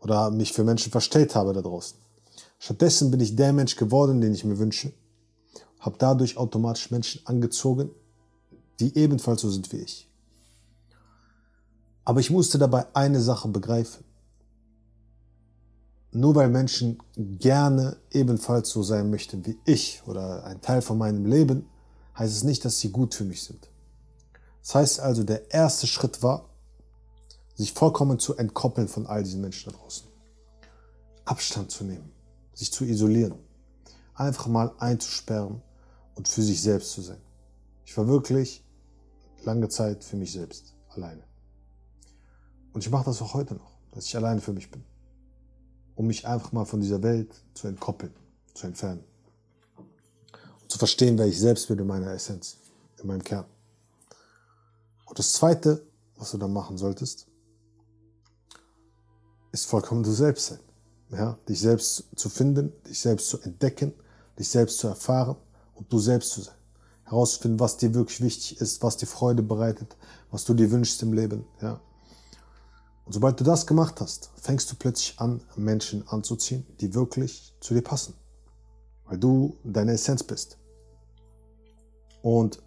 Oder 0.00 0.30
mich 0.30 0.52
für 0.52 0.64
Menschen 0.64 0.92
verstellt 0.92 1.34
habe 1.34 1.52
da 1.52 1.62
draußen. 1.62 1.96
Stattdessen 2.58 3.10
bin 3.10 3.20
ich 3.20 3.34
der 3.34 3.52
Mensch 3.52 3.76
geworden, 3.76 4.20
den 4.20 4.34
ich 4.34 4.44
mir 4.44 4.58
wünsche. 4.58 4.92
Habe 5.80 5.96
dadurch 5.98 6.36
automatisch 6.36 6.90
Menschen 6.90 7.26
angezogen, 7.26 7.90
die 8.78 8.96
ebenfalls 8.96 9.40
so 9.40 9.50
sind 9.50 9.72
wie 9.72 9.78
ich. 9.78 10.08
Aber 12.04 12.20
ich 12.20 12.30
musste 12.30 12.58
dabei 12.58 12.86
eine 12.94 13.20
Sache 13.20 13.48
begreifen. 13.48 14.04
Nur 16.12 16.34
weil 16.34 16.50
Menschen 16.50 16.98
gerne 17.16 17.96
ebenfalls 18.10 18.68
so 18.68 18.82
sein 18.82 19.08
möchten 19.08 19.46
wie 19.46 19.58
ich 19.64 20.02
oder 20.06 20.44
ein 20.44 20.60
Teil 20.60 20.82
von 20.82 20.98
meinem 20.98 21.24
Leben, 21.24 21.66
heißt 22.18 22.36
es 22.36 22.44
nicht, 22.44 22.64
dass 22.64 22.78
sie 22.78 22.90
gut 22.90 23.14
für 23.14 23.24
mich 23.24 23.42
sind. 23.42 23.71
Das 24.62 24.74
heißt 24.74 25.00
also, 25.00 25.24
der 25.24 25.52
erste 25.52 25.86
Schritt 25.86 26.22
war, 26.22 26.48
sich 27.54 27.72
vollkommen 27.72 28.18
zu 28.18 28.36
entkoppeln 28.36 28.88
von 28.88 29.06
all 29.06 29.22
diesen 29.22 29.40
Menschen 29.40 29.72
da 29.72 29.78
draußen. 29.78 30.06
Abstand 31.24 31.70
zu 31.70 31.84
nehmen, 31.84 32.10
sich 32.54 32.72
zu 32.72 32.84
isolieren, 32.84 33.34
einfach 34.14 34.46
mal 34.46 34.72
einzusperren 34.78 35.62
und 36.14 36.28
für 36.28 36.42
sich 36.42 36.62
selbst 36.62 36.92
zu 36.92 37.02
sein. 37.02 37.20
Ich 37.84 37.96
war 37.96 38.06
wirklich 38.08 38.64
lange 39.44 39.68
Zeit 39.68 40.04
für 40.04 40.16
mich 40.16 40.32
selbst, 40.32 40.74
alleine. 40.90 41.22
Und 42.72 42.84
ich 42.84 42.90
mache 42.90 43.04
das 43.04 43.20
auch 43.20 43.34
heute 43.34 43.54
noch, 43.54 43.72
dass 43.92 44.06
ich 44.06 44.16
alleine 44.16 44.40
für 44.40 44.52
mich 44.52 44.70
bin. 44.70 44.84
Um 45.94 46.06
mich 46.06 46.26
einfach 46.26 46.52
mal 46.52 46.64
von 46.64 46.80
dieser 46.80 47.02
Welt 47.02 47.34
zu 47.54 47.68
entkoppeln, 47.68 48.14
zu 48.54 48.66
entfernen. 48.66 49.04
Und 49.76 50.70
zu 50.70 50.78
verstehen, 50.78 51.18
wer 51.18 51.26
ich 51.26 51.38
selbst 51.38 51.68
bin 51.68 51.78
in 51.78 51.86
meiner 51.86 52.12
Essenz, 52.12 52.56
in 53.00 53.06
meinem 53.06 53.22
Kern. 53.22 53.44
Und 55.12 55.18
das 55.18 55.34
Zweite, 55.34 55.86
was 56.16 56.30
du 56.30 56.38
dann 56.38 56.54
machen 56.54 56.78
solltest, 56.78 57.26
ist 59.50 59.66
vollkommen 59.66 60.02
du 60.02 60.10
selbst 60.10 60.46
sein. 60.46 60.60
Ja, 61.10 61.38
dich 61.46 61.60
selbst 61.60 62.06
zu 62.16 62.30
finden, 62.30 62.72
dich 62.88 62.98
selbst 62.98 63.28
zu 63.28 63.38
entdecken, 63.42 63.92
dich 64.38 64.48
selbst 64.48 64.78
zu 64.78 64.88
erfahren 64.88 65.36
und 65.74 65.92
du 65.92 65.98
selbst 65.98 66.30
zu 66.30 66.40
sein 66.40 66.54
herauszufinden, 67.04 67.60
was 67.60 67.76
dir 67.76 67.92
wirklich 67.92 68.22
wichtig 68.22 68.58
ist, 68.58 68.82
was 68.82 68.96
dir 68.96 69.04
Freude 69.04 69.42
bereitet, 69.42 69.98
was 70.30 70.46
du 70.46 70.54
dir 70.54 70.70
wünschst 70.70 71.02
im 71.02 71.12
Leben. 71.12 71.44
Ja. 71.60 71.78
Und 73.04 73.12
sobald 73.12 73.38
du 73.38 73.44
das 73.44 73.66
gemacht 73.66 74.00
hast, 74.00 74.30
fängst 74.36 74.72
du 74.72 74.76
plötzlich 74.76 75.20
an, 75.20 75.42
Menschen 75.56 76.08
anzuziehen, 76.08 76.64
die 76.80 76.94
wirklich 76.94 77.54
zu 77.60 77.74
dir 77.74 77.82
passen. 77.82 78.14
Weil 79.04 79.18
du 79.18 79.58
deine 79.62 79.92
Essenz 79.92 80.22
bist. 80.22 80.56
Und 82.22 82.62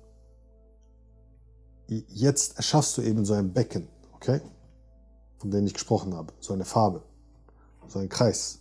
jetzt 1.88 2.58
erschaffst 2.58 2.98
du 2.98 3.02
eben 3.02 3.26
so 3.26 3.34
ein 3.34 3.54
Becken, 3.54 3.88
okay? 4.16 4.42
Von 5.38 5.52
dem 5.52 5.66
ich 5.66 5.74
gesprochen 5.74 6.14
habe. 6.14 6.34
So 6.40 6.54
eine 6.54 6.66
Farbe, 6.66 7.04
so 7.88 8.00
ein 8.00 8.10
Kreis. 8.10 8.60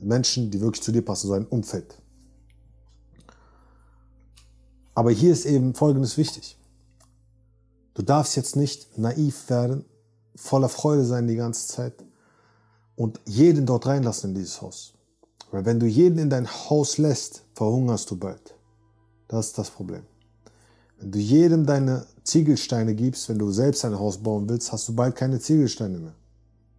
Menschen, 0.00 0.50
die 0.50 0.60
wirklich 0.60 0.82
zu 0.82 0.92
dir 0.92 1.02
passen, 1.02 1.28
so 1.28 1.34
ein 1.34 1.46
Umfeld. 1.46 2.00
Aber 4.94 5.10
hier 5.10 5.32
ist 5.32 5.46
eben 5.46 5.74
Folgendes 5.74 6.18
wichtig. 6.18 6.58
Du 7.94 8.02
darfst 8.02 8.36
jetzt 8.36 8.56
nicht 8.56 8.98
naiv 8.98 9.48
werden, 9.48 9.84
voller 10.34 10.68
Freude 10.68 11.04
sein 11.04 11.28
die 11.28 11.36
ganze 11.36 11.68
Zeit 11.68 12.04
und 12.96 13.20
jeden 13.26 13.66
dort 13.66 13.86
reinlassen 13.86 14.30
in 14.30 14.34
dieses 14.34 14.60
Haus. 14.60 14.94
Weil 15.50 15.64
wenn 15.66 15.80
du 15.80 15.86
jeden 15.86 16.18
in 16.18 16.30
dein 16.30 16.48
Haus 16.48 16.98
lässt, 16.98 17.44
verhungerst 17.54 18.10
du 18.10 18.16
bald. 18.16 18.54
Das 19.28 19.46
ist 19.48 19.58
das 19.58 19.70
Problem. 19.70 20.04
Wenn 21.02 21.10
du 21.10 21.18
jedem 21.18 21.66
deine 21.66 22.06
Ziegelsteine 22.22 22.94
gibst, 22.94 23.28
wenn 23.28 23.38
du 23.40 23.50
selbst 23.50 23.84
ein 23.84 23.98
Haus 23.98 24.18
bauen 24.18 24.48
willst, 24.48 24.70
hast 24.70 24.88
du 24.88 24.94
bald 24.94 25.16
keine 25.16 25.40
Ziegelsteine 25.40 25.98
mehr. 25.98 26.14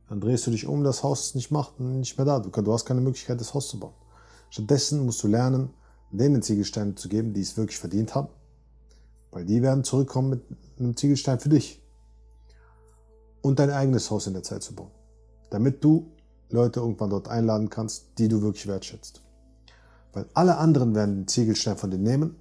Dann 0.07 0.21
drehst 0.21 0.47
du 0.47 0.51
dich 0.51 0.65
um, 0.65 0.81
das 0.85 1.03
Haus 1.03 1.25
ist 1.25 1.35
nicht, 1.35 1.51
macht, 1.51 1.77
nicht 1.81 2.17
mehr 2.17 2.23
da. 2.25 2.39
Du 2.39 2.73
hast 2.73 2.85
keine 2.85 3.01
Möglichkeit, 3.01 3.41
das 3.41 3.53
Haus 3.53 3.67
zu 3.67 3.81
bauen. 3.81 3.91
Stattdessen 4.49 5.05
musst 5.05 5.21
du 5.23 5.27
lernen, 5.27 5.71
denen 6.09 6.41
Ziegelsteine 6.41 6.95
zu 6.95 7.09
geben, 7.09 7.33
die 7.33 7.41
es 7.41 7.57
wirklich 7.57 7.77
verdient 7.77 8.15
haben. 8.15 8.29
Weil 9.31 9.43
die 9.43 9.61
werden 9.61 9.83
zurückkommen 9.83 10.29
mit 10.29 10.41
einem 10.79 10.95
Ziegelstein 10.95 11.41
für 11.41 11.49
dich. 11.49 11.83
Und 13.41 13.59
dein 13.59 13.71
eigenes 13.71 14.09
Haus 14.09 14.25
in 14.27 14.33
der 14.33 14.43
Zeit 14.43 14.63
zu 14.63 14.73
bauen. 14.73 14.91
Damit 15.49 15.83
du 15.83 16.09
Leute 16.49 16.79
irgendwann 16.79 17.09
dort 17.09 17.27
einladen 17.27 17.69
kannst, 17.69 18.05
die 18.17 18.29
du 18.29 18.41
wirklich 18.41 18.67
wertschätzt. 18.67 19.21
Weil 20.13 20.27
alle 20.33 20.55
anderen 20.59 20.95
werden 20.95 21.15
den 21.15 21.27
Ziegelstein 21.27 21.75
von 21.75 21.91
dir 21.91 21.97
nehmen 21.97 22.37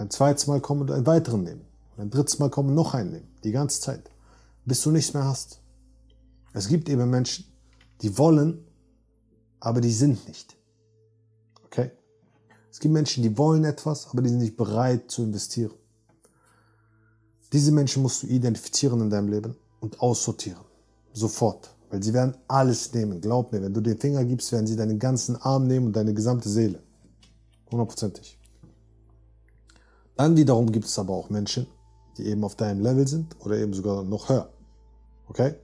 ein 0.00 0.10
zweites 0.10 0.46
Mal 0.46 0.60
kommen 0.60 0.82
und 0.82 0.90
einen 0.90 1.06
weiteren 1.06 1.42
nehmen. 1.42 1.64
Und 1.96 2.04
ein 2.04 2.10
drittes 2.10 2.38
Mal 2.38 2.50
kommen 2.50 2.70
und 2.70 2.74
noch 2.74 2.94
einen 2.94 3.12
nehmen. 3.12 3.28
Die 3.44 3.52
ganze 3.52 3.80
Zeit. 3.80 4.10
Bis 4.64 4.82
du 4.82 4.90
nichts 4.90 5.14
mehr 5.14 5.24
hast. 5.24 5.60
Es 6.52 6.68
gibt 6.68 6.88
eben 6.88 7.08
Menschen, 7.10 7.46
die 8.02 8.16
wollen, 8.18 8.64
aber 9.60 9.80
die 9.80 9.92
sind 9.92 10.26
nicht. 10.28 10.56
Okay? 11.64 11.90
Es 12.70 12.78
gibt 12.78 12.92
Menschen, 12.92 13.22
die 13.22 13.36
wollen 13.38 13.64
etwas, 13.64 14.08
aber 14.08 14.22
die 14.22 14.28
sind 14.28 14.38
nicht 14.38 14.56
bereit 14.56 15.10
zu 15.10 15.22
investieren. 15.22 15.72
Diese 17.52 17.70
Menschen 17.70 18.02
musst 18.02 18.22
du 18.22 18.26
identifizieren 18.28 19.00
in 19.00 19.10
deinem 19.10 19.28
Leben 19.28 19.56
und 19.80 20.00
aussortieren. 20.00 20.64
Sofort. 21.12 21.74
Weil 21.90 22.02
sie 22.02 22.14
werden 22.14 22.34
alles 22.48 22.94
nehmen. 22.94 23.20
Glaub 23.20 23.52
mir, 23.52 23.60
wenn 23.60 23.74
du 23.74 23.82
den 23.82 23.98
Finger 23.98 24.24
gibst, 24.24 24.50
werden 24.52 24.66
sie 24.66 24.76
deinen 24.76 24.98
ganzen 24.98 25.36
Arm 25.36 25.66
nehmen 25.66 25.86
und 25.86 25.96
deine 25.96 26.14
gesamte 26.14 26.48
Seele. 26.48 26.82
Hundertprozentig. 27.70 28.38
Dann 30.16 30.36
wiederum 30.36 30.70
gibt 30.70 30.86
es 30.86 30.98
aber 30.98 31.14
auch 31.14 31.30
Menschen, 31.30 31.66
die 32.18 32.26
eben 32.26 32.44
auf 32.44 32.56
deinem 32.56 32.80
Level 32.80 33.06
sind 33.08 33.34
oder 33.40 33.56
eben 33.56 33.72
sogar 33.72 34.04
noch 34.04 34.28
höher. 34.28 34.48
Okay? 35.28 35.54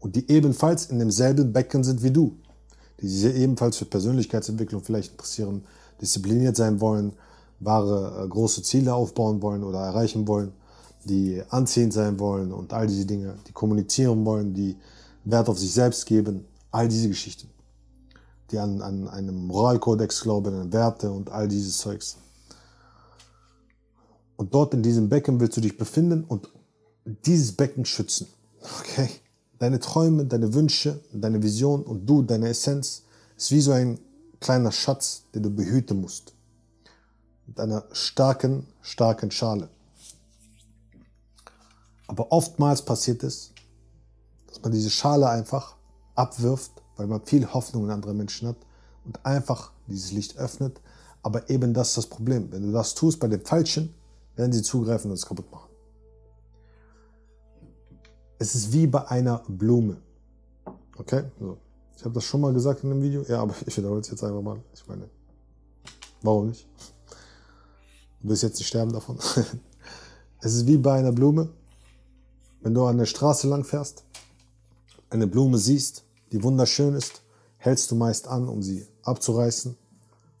Und 0.00 0.16
die 0.16 0.30
ebenfalls 0.30 0.86
in 0.86 0.98
demselben 0.98 1.52
Becken 1.52 1.84
sind 1.84 2.02
wie 2.02 2.10
du. 2.10 2.36
Die 3.00 3.08
sich 3.08 3.34
ebenfalls 3.34 3.76
für 3.76 3.84
Persönlichkeitsentwicklung 3.84 4.82
vielleicht 4.82 5.12
interessieren, 5.12 5.64
diszipliniert 6.00 6.56
sein 6.56 6.80
wollen, 6.80 7.12
wahre 7.60 8.24
äh, 8.24 8.28
große 8.28 8.62
Ziele 8.62 8.94
aufbauen 8.94 9.42
wollen 9.42 9.64
oder 9.64 9.80
erreichen 9.80 10.26
wollen, 10.26 10.52
die 11.04 11.42
anziehend 11.50 11.92
sein 11.92 12.18
wollen 12.18 12.52
und 12.52 12.72
all 12.72 12.86
diese 12.86 13.06
Dinge, 13.06 13.36
die 13.46 13.52
kommunizieren 13.52 14.24
wollen, 14.24 14.54
die 14.54 14.76
Wert 15.24 15.48
auf 15.48 15.58
sich 15.58 15.72
selbst 15.72 16.06
geben, 16.06 16.44
all 16.70 16.88
diese 16.88 17.08
Geschichten, 17.08 17.48
die 18.50 18.58
an, 18.58 18.80
an 18.82 19.08
einen 19.08 19.46
Moralkodex 19.46 20.22
glauben, 20.22 20.54
an 20.54 20.72
Werte 20.72 21.10
und 21.10 21.30
all 21.30 21.48
dieses 21.48 21.78
Zeugs. 21.78 22.16
Und 24.38 24.54
dort 24.54 24.72
in 24.72 24.84
diesem 24.84 25.08
Becken 25.08 25.40
willst 25.40 25.56
du 25.56 25.60
dich 25.60 25.76
befinden 25.76 26.22
und 26.22 26.48
dieses 27.26 27.52
Becken 27.52 27.84
schützen. 27.84 28.28
Okay? 28.80 29.10
Deine 29.58 29.80
Träume, 29.80 30.26
deine 30.26 30.54
Wünsche, 30.54 31.00
deine 31.12 31.42
Vision 31.42 31.82
und 31.82 32.06
du, 32.06 32.22
deine 32.22 32.48
Essenz, 32.48 33.02
ist 33.36 33.50
wie 33.50 33.60
so 33.60 33.72
ein 33.72 33.98
kleiner 34.38 34.70
Schatz, 34.70 35.24
den 35.34 35.42
du 35.42 35.50
behüten 35.50 36.00
musst. 36.00 36.34
Mit 37.48 37.58
einer 37.58 37.84
starken, 37.90 38.64
starken 38.80 39.32
Schale. 39.32 39.68
Aber 42.06 42.30
oftmals 42.30 42.82
passiert 42.82 43.24
es, 43.24 43.50
dass 44.46 44.62
man 44.62 44.70
diese 44.70 44.90
Schale 44.90 45.28
einfach 45.28 45.74
abwirft, 46.14 46.70
weil 46.96 47.08
man 47.08 47.24
viel 47.24 47.52
Hoffnung 47.52 47.86
in 47.86 47.90
andere 47.90 48.14
Menschen 48.14 48.46
hat 48.46 48.56
und 49.04 49.26
einfach 49.26 49.72
dieses 49.88 50.12
Licht 50.12 50.36
öffnet. 50.36 50.80
Aber 51.24 51.50
eben 51.50 51.74
das 51.74 51.88
ist 51.88 51.96
das 51.96 52.06
Problem. 52.06 52.52
Wenn 52.52 52.62
du 52.62 52.70
das 52.70 52.94
tust 52.94 53.18
bei 53.18 53.26
den 53.26 53.44
Falschen, 53.44 53.94
werden 54.38 54.52
sie 54.52 54.62
zugreifen 54.62 55.10
und 55.10 55.16
es 55.16 55.26
kaputt 55.26 55.50
machen. 55.50 55.68
Es 58.38 58.54
ist 58.54 58.72
wie 58.72 58.86
bei 58.86 59.06
einer 59.08 59.42
Blume. 59.48 60.00
Okay? 60.96 61.24
So. 61.40 61.58
Ich 61.96 62.04
habe 62.04 62.14
das 62.14 62.22
schon 62.22 62.40
mal 62.40 62.52
gesagt 62.52 62.84
in 62.84 62.92
einem 62.92 63.02
Video. 63.02 63.22
Ja, 63.24 63.42
aber 63.42 63.54
ich 63.66 63.76
wiederhole 63.76 64.00
es 64.00 64.08
jetzt 64.08 64.22
einfach 64.22 64.40
mal. 64.40 64.62
Ich 64.72 64.86
meine, 64.86 65.10
warum 66.22 66.48
nicht? 66.48 66.68
Du 68.22 68.28
willst 68.28 68.44
jetzt 68.44 68.58
nicht 68.58 68.68
sterben 68.68 68.92
davon. 68.92 69.18
es 70.40 70.54
ist 70.54 70.66
wie 70.66 70.78
bei 70.78 70.94
einer 70.94 71.12
Blume. 71.12 71.50
Wenn 72.60 72.74
du 72.74 72.84
an 72.86 72.98
der 72.98 73.06
Straße 73.06 73.48
lang 73.48 73.64
fährst, 73.64 74.04
eine 75.10 75.26
Blume 75.26 75.58
siehst, 75.58 76.04
die 76.30 76.42
wunderschön 76.42 76.94
ist, 76.94 77.22
hältst 77.56 77.90
du 77.90 77.96
meist 77.96 78.28
an, 78.28 78.48
um 78.48 78.62
sie 78.62 78.86
abzureißen 79.02 79.76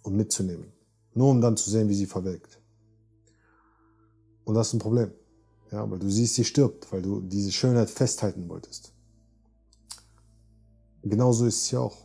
und 0.02 0.16
mitzunehmen. 0.16 0.72
Nur 1.14 1.30
um 1.30 1.40
dann 1.40 1.56
zu 1.56 1.68
sehen, 1.70 1.88
wie 1.88 1.94
sie 1.94 2.06
verwelkt. 2.06 2.57
Und 4.48 4.54
das 4.54 4.68
ist 4.68 4.72
ein 4.72 4.78
Problem. 4.78 5.12
Ja, 5.70 5.90
weil 5.90 5.98
du 5.98 6.08
siehst, 6.08 6.36
sie 6.36 6.44
stirbt, 6.44 6.90
weil 6.90 7.02
du 7.02 7.20
diese 7.20 7.52
Schönheit 7.52 7.90
festhalten 7.90 8.48
wolltest. 8.48 8.92
Genauso 11.02 11.44
ist 11.44 11.56
es 11.58 11.66
hier 11.66 11.82
auch. 11.82 11.98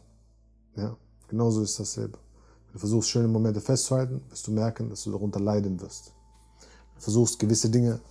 Ja, 0.76 0.98
genauso 1.30 1.62
ist 1.62 1.80
dasselbe. 1.80 2.18
Wenn 2.66 2.74
du 2.74 2.80
versuchst, 2.80 3.10
schöne 3.10 3.30
Momente 3.30 3.62
festzuhalten, 3.62 4.22
wirst 4.28 4.46
du 4.46 4.52
merken, 4.52 4.90
dass 4.90 5.06
du 5.06 5.12
darunter 5.12 5.40
leiden 5.40 5.80
wirst. 5.80 6.12
Wenn 6.60 6.96
du 6.96 7.02
versuchst, 7.02 7.40
gewisse 7.40 7.70
Dinge 7.70 8.02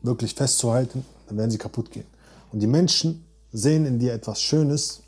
wirklich 0.00 0.34
festzuhalten, 0.34 1.04
dann 1.26 1.36
werden 1.36 1.50
sie 1.50 1.58
kaputt 1.58 1.90
gehen. 1.90 2.06
Und 2.52 2.60
die 2.60 2.66
Menschen 2.66 3.26
sehen 3.52 3.84
in 3.84 3.98
dir 3.98 4.14
etwas 4.14 4.40
Schönes 4.40 5.02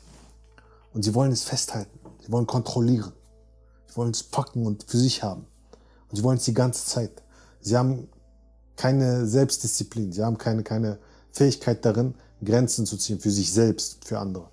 und 0.93 1.01
sie 1.01 1.15
wollen 1.15 1.31
es 1.31 1.41
festhalten. 1.41 1.99
Sie 2.23 2.31
wollen 2.31 2.45
kontrollieren. 2.45 3.13
Sie 3.87 3.97
wollen 3.97 4.11
es 4.11 4.21
packen 4.21 4.67
und 4.67 4.83
für 4.83 4.99
sich 4.99 5.23
haben. 5.23 5.47
Und 6.09 6.17
sie 6.17 6.23
wollen 6.23 6.37
es 6.37 6.45
die 6.45 6.53
ganze 6.53 6.85
Zeit. 6.85 7.23
Sie 7.59 7.75
haben 7.75 8.07
keine 8.75 9.25
Selbstdisziplin. 9.25 10.11
Sie 10.11 10.23
haben 10.23 10.37
keine, 10.37 10.63
keine 10.63 10.97
Fähigkeit 11.31 11.85
darin, 11.85 12.15
Grenzen 12.43 12.85
zu 12.85 12.97
ziehen 12.97 13.19
für 13.19 13.31
sich 13.31 13.51
selbst, 13.51 14.05
für 14.05 14.19
andere. 14.19 14.49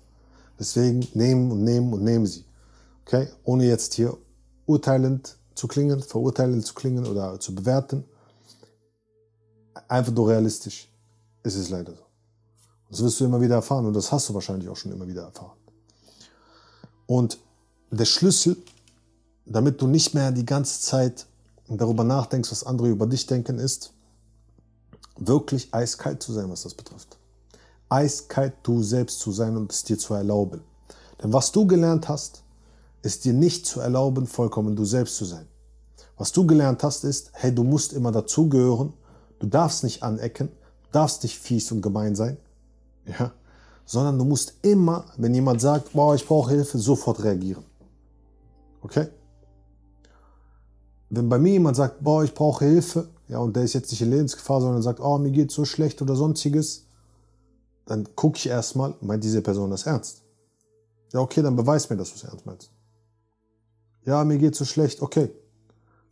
Deswegen 0.59 1.07
nehmen 1.13 1.51
und 1.51 1.63
nehmen 1.63 1.93
und 1.93 2.03
nehmen 2.03 2.25
sie. 2.25 2.45
Okay? 3.05 3.27
Ohne 3.43 3.65
jetzt 3.65 3.93
hier 3.93 4.17
urteilend 4.65 5.37
zu 5.55 5.67
klingen, 5.67 6.01
verurteilend 6.01 6.65
zu 6.65 6.73
klingen 6.73 7.05
oder 7.05 7.39
zu 7.39 7.55
bewerten. 7.55 8.03
Einfach 9.87 10.13
nur 10.13 10.29
realistisch 10.29 10.89
ist 11.43 11.55
es 11.55 11.69
leider 11.69 11.93
so. 11.93 12.03
Das 12.89 13.03
wirst 13.03 13.19
du 13.19 13.25
immer 13.25 13.41
wieder 13.41 13.55
erfahren 13.55 13.85
und 13.85 13.93
das 13.93 14.11
hast 14.11 14.29
du 14.29 14.33
wahrscheinlich 14.33 14.69
auch 14.69 14.75
schon 14.75 14.91
immer 14.91 15.07
wieder 15.07 15.23
erfahren. 15.23 15.57
Und 17.05 17.39
der 17.91 18.05
Schlüssel, 18.05 18.57
damit 19.45 19.81
du 19.81 19.87
nicht 19.87 20.13
mehr 20.13 20.31
die 20.31 20.45
ganze 20.45 20.81
Zeit 20.81 21.25
darüber 21.67 22.03
nachdenkst, 22.03 22.51
was 22.51 22.63
andere 22.63 22.89
über 22.89 23.07
dich 23.07 23.25
denken, 23.25 23.59
ist, 23.59 23.93
wirklich 25.19 25.73
eiskalt 25.73 26.23
zu 26.23 26.33
sein, 26.33 26.49
was 26.49 26.63
das 26.63 26.73
betrifft. 26.73 27.17
Eiskalt 27.89 28.53
du 28.63 28.83
selbst 28.83 29.19
zu 29.19 29.31
sein 29.31 29.57
und 29.57 29.71
es 29.71 29.83
dir 29.83 29.97
zu 29.97 30.13
erlauben. 30.13 30.61
Denn 31.21 31.33
was 31.33 31.51
du 31.51 31.67
gelernt 31.67 32.07
hast, 32.07 32.43
ist 33.01 33.25
dir 33.25 33.33
nicht 33.33 33.65
zu 33.65 33.79
erlauben, 33.79 34.27
vollkommen 34.27 34.75
du 34.75 34.85
selbst 34.85 35.17
zu 35.17 35.25
sein. 35.25 35.47
Was 36.17 36.31
du 36.31 36.45
gelernt 36.45 36.83
hast, 36.83 37.03
ist, 37.03 37.31
hey, 37.33 37.53
du 37.53 37.63
musst 37.63 37.93
immer 37.93 38.11
dazugehören, 38.11 38.93
du 39.39 39.47
darfst 39.47 39.83
nicht 39.83 40.03
anecken, 40.03 40.49
du 40.83 40.89
darfst 40.91 41.23
nicht 41.23 41.37
fies 41.37 41.71
und 41.71 41.81
gemein 41.81 42.15
sein, 42.15 42.37
ja, 43.05 43.31
sondern 43.85 44.19
du 44.19 44.25
musst 44.25 44.53
immer, 44.61 45.05
wenn 45.17 45.33
jemand 45.33 45.61
sagt, 45.61 45.93
boah, 45.93 46.13
ich 46.13 46.27
brauche 46.27 46.51
Hilfe, 46.51 46.77
sofort 46.77 47.23
reagieren. 47.23 47.63
Okay? 48.81 49.07
Wenn 51.09 51.27
bei 51.27 51.39
mir 51.39 51.53
jemand 51.53 51.75
sagt, 51.75 52.03
boah, 52.03 52.23
ich 52.23 52.33
brauche 52.33 52.65
Hilfe, 52.65 53.07
ja, 53.29 53.37
und 53.37 53.55
der 53.55 53.63
ist 53.63 53.73
jetzt 53.73 53.91
nicht 53.91 54.01
in 54.01 54.09
Lebensgefahr, 54.09 54.59
sondern 54.59 54.81
sagt, 54.81 54.99
oh, 54.99 55.17
mir 55.19 55.31
geht 55.31 55.51
so 55.51 55.63
schlecht 55.63 56.01
oder 56.01 56.15
sonstiges, 56.15 56.87
dann 57.85 58.15
gucke 58.15 58.37
ich 58.37 58.47
erstmal, 58.47 58.95
meint 59.01 59.23
diese 59.23 59.41
Person 59.41 59.69
das 59.69 59.85
ernst? 59.85 60.23
Ja, 61.13 61.19
okay, 61.21 61.43
dann 61.43 61.55
beweis 61.55 61.89
mir, 61.89 61.95
dass 61.95 62.09
du 62.09 62.15
es 62.15 62.23
ernst 62.23 62.45
meinst. 62.45 62.71
Ja, 64.03 64.23
mir 64.23 64.39
geht 64.39 64.55
so 64.55 64.65
schlecht, 64.65 65.01
okay. 65.01 65.29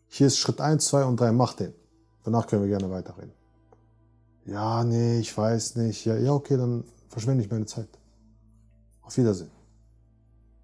Hier 0.08 0.28
ist 0.28 0.38
Schritt 0.38 0.62
1, 0.62 0.86
2 0.86 1.06
und 1.06 1.20
3, 1.20 1.32
mach 1.32 1.54
den. 1.54 1.74
Danach 2.24 2.46
können 2.46 2.62
wir 2.62 2.70
gerne 2.70 2.90
weiterreden. 2.92 3.34
Ja, 4.46 4.84
nee, 4.84 5.20
ich 5.20 5.36
weiß 5.36 5.76
nicht. 5.78 6.06
Ja, 6.06 6.16
ja, 6.18 6.32
okay, 6.34 6.56
dann 6.56 6.84
verschwende 7.10 7.44
ich 7.44 7.50
meine 7.50 7.66
Zeit. 7.66 7.90
Auf 9.02 9.18
Wiedersehen. 9.18 9.52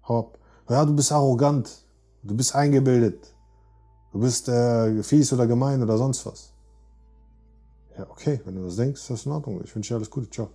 Hau 0.06 0.20
ab. 0.20 0.38
Ja, 0.68 0.84
du 0.84 0.94
bist 0.94 1.10
arrogant. 1.10 1.84
Du 2.22 2.34
bist 2.36 2.54
eingebildet. 2.54 3.33
Du 4.14 4.20
bist 4.20 4.48
äh, 4.48 5.02
fies 5.02 5.32
oder 5.32 5.44
gemein 5.44 5.82
oder 5.82 5.98
sonst 5.98 6.24
was. 6.24 6.52
Ja, 7.98 8.08
okay, 8.08 8.40
wenn 8.44 8.54
du 8.54 8.64
das 8.64 8.76
denkst, 8.76 9.00
ist 9.00 9.10
das 9.10 9.26
in 9.26 9.32
Ordnung. 9.32 9.60
Ich 9.64 9.74
wünsche 9.74 9.92
dir 9.92 9.96
alles 9.96 10.08
Gute. 10.08 10.30
Ciao. 10.30 10.50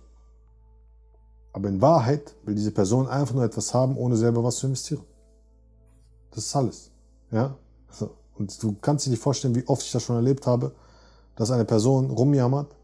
Aber 1.52 1.68
in 1.68 1.78
Wahrheit 1.78 2.34
will 2.44 2.54
diese 2.54 2.70
Person 2.70 3.06
einfach 3.06 3.34
nur 3.34 3.44
etwas 3.44 3.74
haben, 3.74 3.98
ohne 3.98 4.16
selber 4.16 4.42
was 4.42 4.56
zu 4.56 4.66
investieren. 4.66 5.04
Das 6.30 6.46
ist 6.46 6.56
alles. 6.56 6.90
Ja? 7.30 7.54
Und 8.38 8.62
du 8.62 8.76
kannst 8.80 9.04
dir 9.04 9.10
nicht 9.10 9.22
vorstellen, 9.22 9.54
wie 9.54 9.68
oft 9.68 9.82
ich 9.82 9.92
das 9.92 10.04
schon 10.04 10.16
erlebt 10.16 10.46
habe, 10.46 10.72
dass 11.36 11.50
eine 11.50 11.66
Person 11.66 12.08
rumjammert 12.08 12.74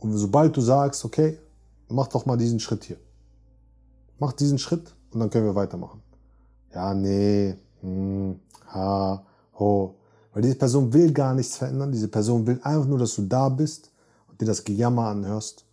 und 0.00 0.12
sobald 0.12 0.54
du 0.54 0.60
sagst, 0.60 1.02
okay, 1.06 1.38
mach 1.88 2.08
doch 2.08 2.26
mal 2.26 2.36
diesen 2.36 2.60
Schritt 2.60 2.84
hier. 2.84 2.98
Mach 4.18 4.34
diesen 4.34 4.58
Schritt 4.58 4.94
und 5.12 5.20
dann 5.20 5.30
können 5.30 5.46
wir 5.46 5.54
weitermachen. 5.54 6.02
Ja, 6.74 6.92
nee, 6.92 7.56
hm, 7.80 8.38
ha, 8.66 9.24
ho. 9.58 9.94
Weil 10.32 10.42
diese 10.42 10.56
Person 10.56 10.92
will 10.92 11.12
gar 11.12 11.34
nichts 11.34 11.56
verändern. 11.56 11.92
Diese 11.92 12.08
Person 12.08 12.46
will 12.46 12.60
einfach 12.62 12.86
nur, 12.86 12.98
dass 12.98 13.14
du 13.14 13.22
da 13.22 13.48
bist 13.48 13.90
und 14.28 14.40
dir 14.40 14.46
das 14.46 14.62
Gejammer 14.62 15.08
anhörst 15.08 15.64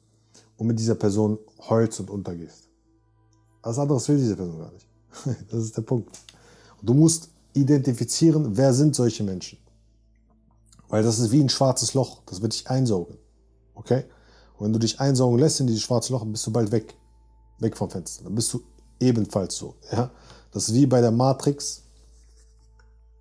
und 0.57 0.67
mit 0.67 0.79
dieser 0.79 0.95
Person 0.95 1.37
heulst 1.69 1.99
und 1.99 2.09
untergehst. 2.09 2.69
Was 3.61 3.79
anderes 3.79 4.07
will 4.07 4.17
diese 4.17 4.35
Person 4.35 4.59
gar 4.59 4.71
nicht. 4.71 4.87
Das 5.51 5.63
ist 5.63 5.77
der 5.77 5.81
Punkt. 5.81 6.09
Du 6.81 6.93
musst 6.93 7.29
identifizieren, 7.53 8.55
wer 8.55 8.73
sind 8.73 8.95
solche 8.95 9.23
Menschen. 9.23 9.57
Weil 10.89 11.03
das 11.03 11.19
ist 11.19 11.31
wie 11.31 11.41
ein 11.41 11.49
schwarzes 11.49 11.93
Loch. 11.93 12.21
Das 12.25 12.41
wird 12.41 12.53
dich 12.53 12.69
einsaugen. 12.69 13.17
Okay? 13.73 14.03
Und 14.57 14.65
wenn 14.65 14.73
du 14.73 14.79
dich 14.79 14.99
einsaugen 14.99 15.39
lässt 15.39 15.59
in 15.59 15.67
dieses 15.67 15.81
schwarze 15.81 16.13
Loch, 16.13 16.23
bist 16.25 16.45
du 16.45 16.51
bald 16.51 16.71
weg. 16.71 16.95
Weg 17.59 17.75
vom 17.75 17.89
Fenster. 17.89 18.23
Dann 18.23 18.35
bist 18.35 18.53
du 18.53 18.61
ebenfalls 18.99 19.55
so. 19.55 19.75
Ja? 19.91 20.11
Das 20.51 20.69
ist 20.69 20.75
wie 20.75 20.85
bei 20.85 21.01
der 21.01 21.11
Matrix, 21.11 21.83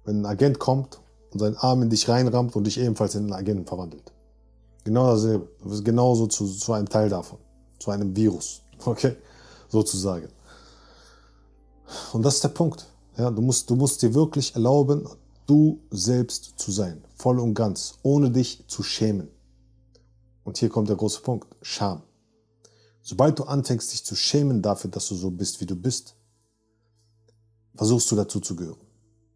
wenn 0.05 0.21
ein 0.21 0.27
Agent 0.27 0.59
kommt 0.59 1.01
und 1.33 1.41
seinen 1.41 1.57
Arm 1.57 1.83
in 1.83 1.91
dich 1.91 2.09
reinrammt 2.09 2.57
und 2.57 2.65
dich 2.65 2.79
ebenfalls 2.79 3.15
in 3.15 3.25
einen 3.25 3.33
Agenten 3.33 3.67
verwandelt. 3.67 4.13
Genau 4.85 5.07
dasselbe. 5.13 5.49
Du 5.63 5.71
wirst 5.71 5.85
genauso 5.85 6.27
zu, 6.27 6.47
zu 6.47 6.73
einem 6.73 6.89
Teil 6.89 7.09
davon. 7.09 7.39
Zu 7.79 7.91
einem 7.91 8.15
Virus. 8.15 8.61
Okay? 8.85 9.17
Sozusagen. 9.69 10.29
Und 12.13 12.23
das 12.23 12.35
ist 12.35 12.45
der 12.45 12.51
Punkt. 12.51 12.87
Ja, 13.17 13.31
du, 13.31 13.41
musst, 13.41 13.71
du 13.71 13.77
musst 13.77 14.03
dir 14.03 14.13
wirklich 14.13 14.55
erlauben, 14.55 15.09
du 15.47 15.81
selbst 15.91 16.55
zu 16.59 16.71
sein. 16.71 17.03
Voll 17.17 17.39
und 17.39 17.55
ganz. 17.55 17.95
Ohne 18.03 18.31
dich 18.31 18.65
zu 18.67 18.83
schämen. 18.83 19.29
Und 20.43 20.59
hier 20.59 20.69
kommt 20.69 20.89
der 20.89 20.97
große 20.97 21.23
Punkt. 21.23 21.49
Scham. 21.63 22.03
Sobald 23.01 23.39
du 23.39 23.45
anfängst, 23.45 23.93
dich 23.93 24.05
zu 24.05 24.17
schämen 24.17 24.61
dafür, 24.61 24.91
dass 24.91 25.09
du 25.09 25.15
so 25.15 25.31
bist, 25.31 25.61
wie 25.61 25.67
du 25.67 25.77
bist, 25.77 26.15
versuchst 27.75 28.11
du 28.11 28.17
dazu 28.17 28.41
zu 28.41 28.57
gehören. 28.57 28.84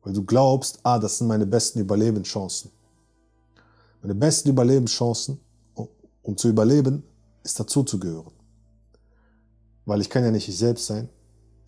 Weil 0.02 0.12
du 0.12 0.25
glaubst, 0.25 0.81
ah, 0.83 0.99
das 0.99 1.19
sind 1.19 1.26
meine 1.26 1.47
besten 1.47 1.81
Überlebenschancen. 1.81 2.71
Meine 4.02 4.14
besten 4.14 4.50
Überlebenschancen, 4.50 5.40
um 6.23 6.37
zu 6.37 6.49
überleben, 6.49 7.02
ist 7.43 7.59
dazu 7.59 7.83
zu 7.83 7.99
gehören. 7.99 8.33
Weil 9.87 10.00
ich 10.00 10.11
kann 10.11 10.25
ja 10.25 10.31
nicht 10.31 10.49
ich 10.49 10.59
selbst 10.59 10.87
sein. 10.87 11.09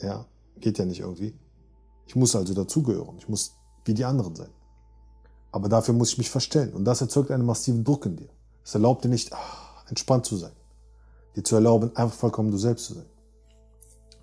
Ja, 0.00 0.26
geht 0.58 0.78
ja 0.78 0.84
nicht 0.84 1.00
irgendwie. 1.00 1.34
Ich 2.06 2.14
muss 2.14 2.36
also 2.36 2.54
dazugehören. 2.54 3.16
Ich 3.18 3.28
muss 3.28 3.52
wie 3.84 3.94
die 3.94 4.04
anderen 4.04 4.34
sein. 4.36 4.50
Aber 5.52 5.68
dafür 5.68 5.94
muss 5.94 6.12
ich 6.12 6.18
mich 6.18 6.30
verstellen. 6.30 6.72
Und 6.72 6.84
das 6.84 7.00
erzeugt 7.00 7.30
einen 7.30 7.44
massiven 7.44 7.82
Druck 7.82 8.06
in 8.06 8.16
dir. 8.16 8.28
Es 8.64 8.74
erlaubt 8.74 9.04
dir 9.04 9.08
nicht, 9.08 9.32
ach, 9.32 9.88
entspannt 9.88 10.26
zu 10.26 10.36
sein. 10.36 10.52
Dir 11.34 11.42
zu 11.42 11.54
erlauben, 11.56 11.94
einfach 11.96 12.16
vollkommen 12.16 12.50
du 12.50 12.58
selbst 12.58 12.86
zu 12.86 12.94
sein. 12.94 13.06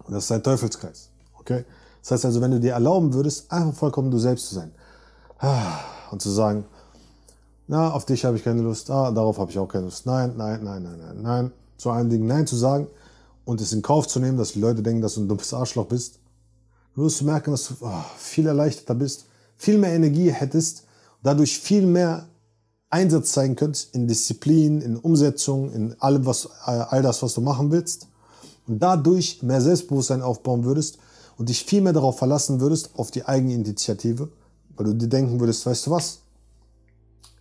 Und 0.06 0.14
das 0.14 0.26
ist 0.26 0.32
ein 0.32 0.44
Teufelskreis. 0.44 1.10
Okay? 1.40 1.66
Das 2.08 2.20
heißt 2.20 2.26
also, 2.26 2.40
wenn 2.40 2.52
du 2.52 2.60
dir 2.62 2.72
erlauben 2.72 3.14
würdest, 3.14 3.52
einfach 3.52 3.74
vollkommen 3.74 4.10
du 4.10 4.18
selbst 4.18 4.48
zu 4.48 4.56
sein. 4.56 4.72
Ah, 5.40 5.80
und 6.10 6.22
zu 6.22 6.30
sagen, 6.30 6.64
na, 7.68 7.92
auf 7.92 8.06
dich 8.06 8.24
habe 8.24 8.38
ich 8.38 8.46
keine 8.46 8.62
Lust, 8.62 8.90
ah, 8.90 9.12
darauf 9.12 9.38
habe 9.38 9.52
ich 9.52 9.60
auch 9.60 9.67
keine 9.67 9.86
Lust. 9.86 10.06
Nein, 10.06 10.36
nein, 10.38 10.63
nein, 10.63 10.84
nein, 10.84 11.00
nein, 11.00 11.22
nein. 11.22 11.52
Zu 11.78 11.89
allen 11.91 12.10
Dingen 12.10 12.26
Nein 12.26 12.48
zu 12.48 12.56
sagen 12.56 12.88
und 13.43 13.60
es 13.60 13.74
in 13.74 13.82
Kauf 13.82 14.08
zu 14.08 14.22
nehmen, 14.22 14.38
dass 14.38 14.54
die 14.54 14.62
Leute 14.62 14.82
denken, 14.82 15.02
dass 15.02 15.15
du 15.15 15.22
ein 15.22 15.28
dummes 15.28 15.54
Arschloch 15.54 15.86
bist, 15.88 16.20
wirst 16.96 17.20
du 17.20 17.26
merken, 17.26 17.52
dass 17.52 17.67
du 17.67 17.76
oh, 17.82 18.06
viel 18.17 18.48
erleichterter 18.48 18.96
bist, 18.96 19.26
viel 19.58 19.78
mehr 19.78 19.91
Energie 19.91 20.32
hättest, 20.32 20.86
dadurch 21.24 21.60
viel 21.60 21.86
mehr 21.86 22.26
Einsatz 22.89 23.34
zeigen 23.34 23.58
könntest 23.58 23.93
in 23.93 24.08
Disziplin, 24.08 24.82
in 24.82 24.96
Umsetzung, 24.96 25.74
in 25.74 25.93
allem, 26.00 26.26
was, 26.26 26.50
all 26.63 27.02
das, 27.02 27.22
was 27.22 27.34
du 27.34 27.41
machen 27.41 27.70
willst. 27.70 28.08
Und 28.65 28.80
dadurch 28.80 29.43
mehr 29.43 29.60
Selbstbewusstsein 29.60 30.22
aufbauen 30.22 30.63
würdest 30.63 31.00
und 31.38 31.50
dich 31.50 31.63
viel 31.63 31.82
mehr 31.82 31.93
darauf 31.93 32.17
verlassen 32.17 32.60
würdest, 32.60 32.91
auf 32.95 33.12
die 33.12 33.26
eigene 33.26 33.54
Initiative, 33.54 34.30
weil 34.76 34.88
du 34.88 34.93
dir 34.93 35.08
denken 35.08 35.39
würdest, 35.39 35.65
weißt 35.65 35.88
du 35.88 35.91
was, 35.91 36.19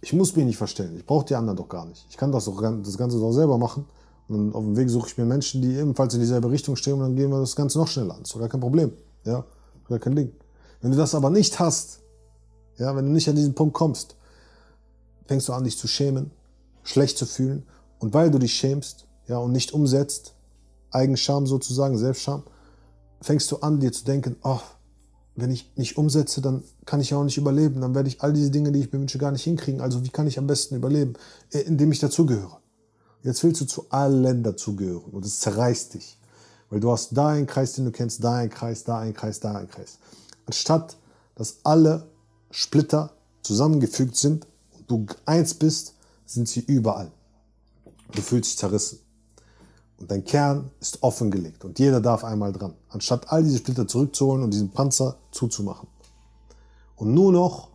ich 0.01 0.13
muss 0.13 0.37
mich 0.37 0.45
nicht 0.45 0.59
verstellen. 0.59 0.97
Ich 0.97 1.07
brauche 1.07 1.25
die 1.25 1.35
anderen 1.35 1.57
doch 1.57 1.69
gar 1.69 1.87
nicht. 1.87 2.07
Ich 2.11 2.17
kann 2.17 2.31
das, 2.31 2.45
doch, 2.45 2.61
das 2.61 2.99
Ganze 2.99 3.19
doch 3.19 3.33
selber 3.33 3.59
machen. 3.59 3.87
Und 4.29 4.55
auf 4.55 4.65
dem 4.65 4.77
Weg 4.77 4.91
suche 4.91 5.09
ich 5.09 5.19
mir 5.19 5.25
Menschen, 5.25 5.63
die 5.63 5.75
ebenfalls 5.77 6.15
in 6.15 6.21
dieselbe 6.21 6.51
Richtung 6.51 6.77
stehen 6.77 6.95
und 6.95 7.01
dann 7.01 7.17
gehen 7.17 7.31
wir 7.31 7.41
das 7.41 7.57
Ganze 7.57 7.79
noch 7.79 7.89
schneller 7.89 8.15
an. 8.15 8.21
Das 8.23 8.33
ist 8.33 8.39
gar 8.39 8.49
kein 8.49 8.61
Problem. 8.61 8.93
Ja, 9.25 9.45
gar 9.89 9.99
kein 9.99 10.17
Ding. 10.17 10.33
Wenn 10.81 10.91
du 10.91 10.97
das 10.97 11.15
aber 11.15 11.31
nicht 11.31 11.59
hast, 11.59 12.01
ja, 12.79 12.95
wenn 12.95 13.07
du 13.07 13.13
nicht 13.13 13.29
an 13.29 13.37
diesen 13.37 13.55
Punkt 13.55 13.75
kommst, 13.75 14.17
fängst 15.27 15.49
du 15.49 15.53
an, 15.53 15.65
dich 15.65 15.79
zu 15.79 15.89
schämen, 15.89 16.31
schlecht 16.83 17.19
zu 17.19 17.27
fühlen. 17.27 17.65
Und 17.99 18.15
weil 18.15 18.31
du 18.31 18.39
dich 18.39 18.53
schämst, 18.53 19.07
ja, 19.27 19.39
und 19.39 19.53
nicht 19.53 19.73
umsetzt, 19.73 20.35
Eigenscham 20.91 21.47
sozusagen, 21.47 21.99
Selbstscham, 21.99 22.43
fängst 23.21 23.51
du 23.51 23.59
an, 23.59 23.81
dir 23.81 23.93
zu 23.93 24.05
denken, 24.05 24.37
oh, 24.43 24.61
wenn 25.37 25.51
ich 25.51 25.71
nicht 25.77 25.99
umsetze, 25.99 26.41
dann 26.41 26.65
kann 26.87 27.01
ich 27.01 27.11
ja 27.11 27.19
auch 27.19 27.25
nicht 27.25 27.37
überleben. 27.37 27.83
Dann 27.83 27.95
werde 27.95 28.09
ich 28.09 28.23
all 28.23 28.33
diese 28.33 28.51
Dinge, 28.51 28.73
die 28.73 28.81
ich 28.81 28.93
mir 28.93 28.99
wünsche, 28.99 29.19
gar 29.19 29.33
nicht 29.33 29.45
hinkriegen. 29.45 29.81
Also 29.81 30.03
wie 30.05 30.09
kann 30.09 30.27
ich 30.27 30.39
am 30.39 30.47
besten 30.47 30.77
überleben? 30.77 31.15
Äh, 31.51 31.61
indem 31.61 31.93
ich 31.93 31.99
dazugehöre. 31.99 32.59
Jetzt 33.23 33.45
willst 33.45 33.61
du 33.61 33.67
zu 33.67 33.87
allen 33.91 34.43
dazugehören 34.43 35.11
und 35.13 35.25
es 35.25 35.41
zerreißt 35.41 35.95
dich. 35.95 36.19
Weil 36.71 36.81
du 36.81 36.91
hast 36.91 37.17
da 37.17 37.29
einen 37.29 37.47
Kreis, 37.47 37.75
den 37.75 37.85
du 37.85 37.93
kennst, 37.93 38.25
da 38.25 38.37
einen 38.37 38.51
Kreis, 38.51 38.85
da 38.85 38.99
einen 38.99 39.15
Kreis, 39.15 39.41
da 39.41 39.53
einen 39.53 39.69
Kreis. 39.69 39.99
Anstatt, 40.47 40.97
dass 41.35 41.59
alle 41.65 42.07
Splitter 42.51 43.13
zusammengefügt 43.43 44.17
sind 44.17 44.47
und 44.77 44.91
du 44.91 45.07
eins 45.27 45.55
bist, 45.55 45.95
sind 46.25 46.49
sie 46.49 46.61
überall. 46.61 47.13
Du 48.13 48.23
fühlst 48.23 48.51
dich 48.51 48.59
zerrissen. 48.59 48.99
Und 49.99 50.11
dein 50.11 50.25
Kern 50.25 50.71
ist 50.81 51.03
offengelegt 51.03 51.65
und 51.65 51.79
jeder 51.79 52.01
darf 52.01 52.23
einmal 52.23 52.53
dran, 52.53 52.75
anstatt 52.91 53.33
all 53.33 53.43
diese 53.43 53.59
Splitter 53.59 53.89
zurückzuholen 53.89 54.43
und 54.43 54.51
diesen 54.53 54.71
Panzer 54.71 55.17
zuzumachen. 55.31 55.89
Und 56.97 57.15
nur 57.15 57.33
noch 57.33 57.69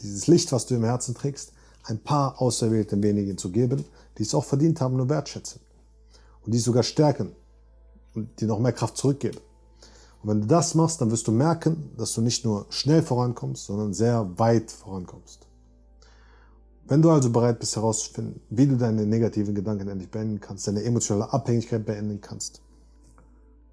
dieses 0.00 0.26
Licht, 0.26 0.52
was 0.52 0.66
du 0.66 0.74
im 0.74 0.84
Herzen 0.84 1.14
trägst, 1.14 1.52
ein 1.84 1.98
paar 1.98 2.40
auserwählten 2.40 3.02
wenigen 3.02 3.38
zu 3.38 3.50
geben, 3.50 3.84
die 4.18 4.22
es 4.22 4.34
auch 4.34 4.44
verdient 4.44 4.80
haben 4.80 4.98
und 4.98 5.08
wertschätzen. 5.08 5.60
Und 6.44 6.52
die 6.52 6.58
sogar 6.58 6.82
stärken 6.82 7.32
und 8.14 8.40
dir 8.40 8.48
noch 8.48 8.58
mehr 8.58 8.72
Kraft 8.72 8.96
zurückgeben. 8.96 9.38
Und 10.22 10.30
wenn 10.30 10.40
du 10.40 10.46
das 10.46 10.74
machst, 10.74 11.00
dann 11.00 11.10
wirst 11.10 11.26
du 11.28 11.32
merken, 11.32 11.90
dass 11.96 12.14
du 12.14 12.20
nicht 12.20 12.44
nur 12.44 12.66
schnell 12.70 13.02
vorankommst, 13.02 13.66
sondern 13.66 13.92
sehr 13.92 14.38
weit 14.38 14.70
vorankommst. 14.70 15.45
Wenn 16.88 17.02
du 17.02 17.10
also 17.10 17.30
bereit 17.30 17.58
bist 17.58 17.74
herauszufinden, 17.74 18.40
wie 18.48 18.68
du 18.68 18.76
deine 18.76 19.04
negativen 19.06 19.56
Gedanken 19.56 19.88
endlich 19.88 20.08
beenden 20.08 20.38
kannst, 20.38 20.68
deine 20.68 20.84
emotionale 20.84 21.32
Abhängigkeit 21.32 21.84
beenden 21.84 22.20
kannst, 22.20 22.62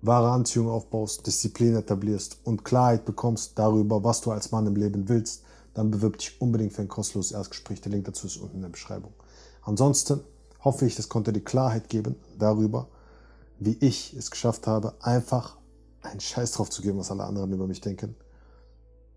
wahre 0.01 0.31
Anziehung 0.31 0.67
aufbaust, 0.67 1.27
Disziplin 1.27 1.75
etablierst 1.75 2.37
und 2.43 2.65
Klarheit 2.65 3.05
bekommst 3.05 3.59
darüber, 3.59 4.03
was 4.03 4.21
du 4.21 4.31
als 4.31 4.51
Mann 4.51 4.65
im 4.65 4.75
Leben 4.75 5.09
willst, 5.09 5.43
dann 5.75 5.91
bewirb 5.91 6.17
dich 6.17 6.41
unbedingt 6.41 6.73
für 6.73 6.81
ein 6.81 6.87
kostenloses 6.87 7.33
Erstgespräch. 7.33 7.81
Der 7.81 7.91
Link 7.91 8.05
dazu 8.05 8.25
ist 8.25 8.37
unten 8.37 8.55
in 8.55 8.61
der 8.63 8.69
Beschreibung. 8.69 9.13
Ansonsten 9.61 10.21
hoffe 10.63 10.87
ich, 10.87 10.95
das 10.95 11.07
konnte 11.07 11.31
dir 11.31 11.41
Klarheit 11.41 11.89
geben 11.89 12.15
darüber, 12.39 12.87
wie 13.59 13.77
ich 13.79 14.15
es 14.17 14.31
geschafft 14.31 14.65
habe, 14.65 14.95
einfach 15.01 15.57
einen 16.01 16.19
Scheiß 16.19 16.53
drauf 16.53 16.71
zu 16.71 16.81
geben, 16.81 16.97
was 16.97 17.11
alle 17.11 17.25
anderen 17.25 17.53
über 17.53 17.67
mich 17.67 17.79
denken, 17.79 18.15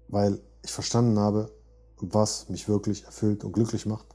weil 0.09 0.39
ich 0.63 0.71
verstanden 0.71 1.19
habe, 1.19 1.51
was 2.01 2.49
mich 2.49 2.69
wirklich 2.69 3.05
erfüllt 3.05 3.45
und 3.45 3.53
glücklich 3.53 3.87
macht 3.87 4.07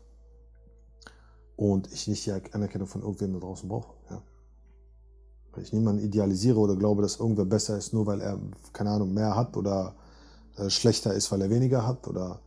und 1.56 1.92
ich 1.92 2.08
nicht 2.08 2.26
die 2.26 2.32
Anerkennung 2.32 2.88
von 2.88 3.02
irgendwem 3.02 3.34
da 3.34 3.40
draußen 3.40 3.70
brauche. 3.70 3.94
Ja. 4.10 4.22
Weil 5.52 5.64
ich 5.64 5.74
niemanden 5.74 6.04
idealisiere 6.04 6.58
oder 6.60 6.76
glaube, 6.76 7.02
dass 7.02 7.20
irgendwer 7.20 7.46
besser 7.46 7.78
ist, 7.78 7.94
nur 7.94 8.06
weil 8.06 8.22
er, 8.22 8.40
keine 8.74 8.92
Ahnung, 8.92 9.14
mehr 9.14 9.36
hat 9.36 9.58
oder 9.58 9.96
äh, 10.58 10.70
schlechter 10.70 11.14
ist, 11.14 11.32
weil 11.32 11.42
er 11.42 11.50
weniger 11.50 11.86
hat 11.86 12.08
oder 12.08 12.40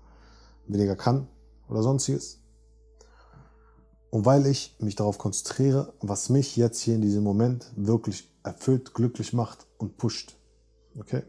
weniger 0.66 0.96
kann 0.96 1.28
oder 1.68 1.82
sonstiges. 1.82 2.40
Und 4.10 4.26
weil 4.26 4.46
ich 4.46 4.76
mich 4.78 4.94
darauf 4.94 5.18
konzentriere, 5.18 5.92
was 6.00 6.28
mich 6.28 6.56
jetzt 6.56 6.80
hier 6.80 6.94
in 6.94 7.02
diesem 7.02 7.24
Moment 7.24 7.72
wirklich 7.76 8.32
erfüllt, 8.44 8.94
glücklich 8.94 9.32
macht 9.32 9.66
und 9.78 9.96
pusht. 9.96 10.36
Okay? 10.98 11.22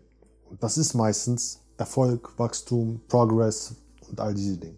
Und 0.49 0.61
das 0.61 0.77
ist 0.77 0.93
meistens 0.93 1.61
Erfolg, 1.77 2.33
Wachstum, 2.37 3.01
Progress, 3.07 3.75
und 4.09 4.19
all 4.19 4.33
diese 4.33 4.57
Dinge. 4.57 4.77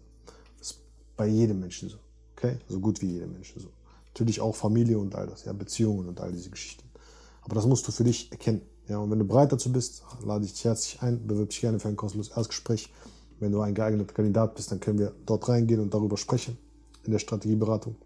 Das 0.58 0.72
ist 0.72 0.80
bei 1.16 1.26
jedem 1.26 1.60
Menschen 1.60 1.88
so. 1.88 1.98
Okay? 2.36 2.58
So 2.68 2.80
gut 2.80 3.00
wie 3.02 3.12
jedem 3.12 3.32
Menschen 3.32 3.60
so. 3.60 3.68
Natürlich 4.06 4.40
auch 4.40 4.54
Familie 4.54 4.98
und 4.98 5.14
all 5.14 5.26
das, 5.26 5.44
ja, 5.44 5.52
Beziehungen 5.52 6.08
und 6.08 6.20
all 6.20 6.32
diese 6.32 6.50
Geschichten. 6.50 6.88
Aber 7.42 7.54
das 7.54 7.66
musst 7.66 7.86
du 7.86 7.92
für 7.92 8.04
dich 8.04 8.30
erkennen. 8.32 8.62
Ja, 8.88 8.98
und 8.98 9.10
wenn 9.10 9.18
du 9.18 9.24
bereit 9.26 9.52
dazu 9.52 9.70
bist, 9.70 10.02
lade 10.24 10.44
ich 10.44 10.52
dich 10.52 10.64
herzlich 10.64 11.02
ein, 11.02 11.26
bewirb 11.26 11.50
dich 11.50 11.60
gerne 11.60 11.78
für 11.78 11.88
ein 11.88 11.96
kostenloses 11.96 12.34
Erstgespräch. 12.34 12.92
Wenn 13.38 13.52
du 13.52 13.60
ein 13.60 13.74
geeigneter 13.74 14.12
Kandidat 14.12 14.54
bist, 14.54 14.72
dann 14.72 14.80
können 14.80 14.98
wir 14.98 15.14
dort 15.26 15.48
reingehen 15.48 15.80
und 15.80 15.92
darüber 15.92 16.16
sprechen 16.16 16.58
in 17.04 17.12
der 17.12 17.18
Strategieberatung. 17.18 17.96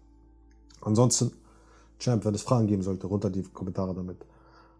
Ansonsten, 0.81 1.31
Champ, 1.99 2.25
wenn 2.25 2.35
es 2.35 2.41
Fragen 2.41 2.67
geben 2.67 2.83
sollte, 2.83 3.07
runter 3.07 3.29
die 3.29 3.43
Kommentare 3.43 3.95
damit. 3.95 4.17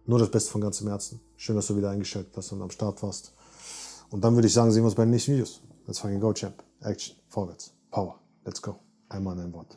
Nur 0.06 0.18
das 0.18 0.30
Beste 0.30 0.50
von 0.50 0.60
ganzem 0.60 0.88
Herzen. 0.88 1.20
Schön, 1.36 1.56
dass 1.56 1.66
du 1.66 1.76
wieder 1.76 1.90
eingeschaltet 1.90 2.36
hast 2.36 2.52
und 2.52 2.60
am 2.60 2.70
Start 2.70 3.02
warst. 3.02 3.32
Und 4.10 4.22
dann 4.22 4.34
würde 4.34 4.46
ich 4.46 4.54
sagen, 4.54 4.70
sehen 4.70 4.82
wir 4.82 4.86
uns 4.86 4.94
bei 4.94 5.04
den 5.04 5.10
nächsten 5.10 5.32
Videos. 5.32 5.60
Let's 5.86 6.00
fucking 6.00 6.20
go, 6.20 6.32
Champ. 6.32 6.62
Action, 6.84 7.16
vorwärts, 7.30 7.72
Power, 7.90 8.18
let's 8.44 8.60
go. 8.60 8.78
Einmal 9.10 9.38
ein 9.38 9.52
Wort. 9.52 9.72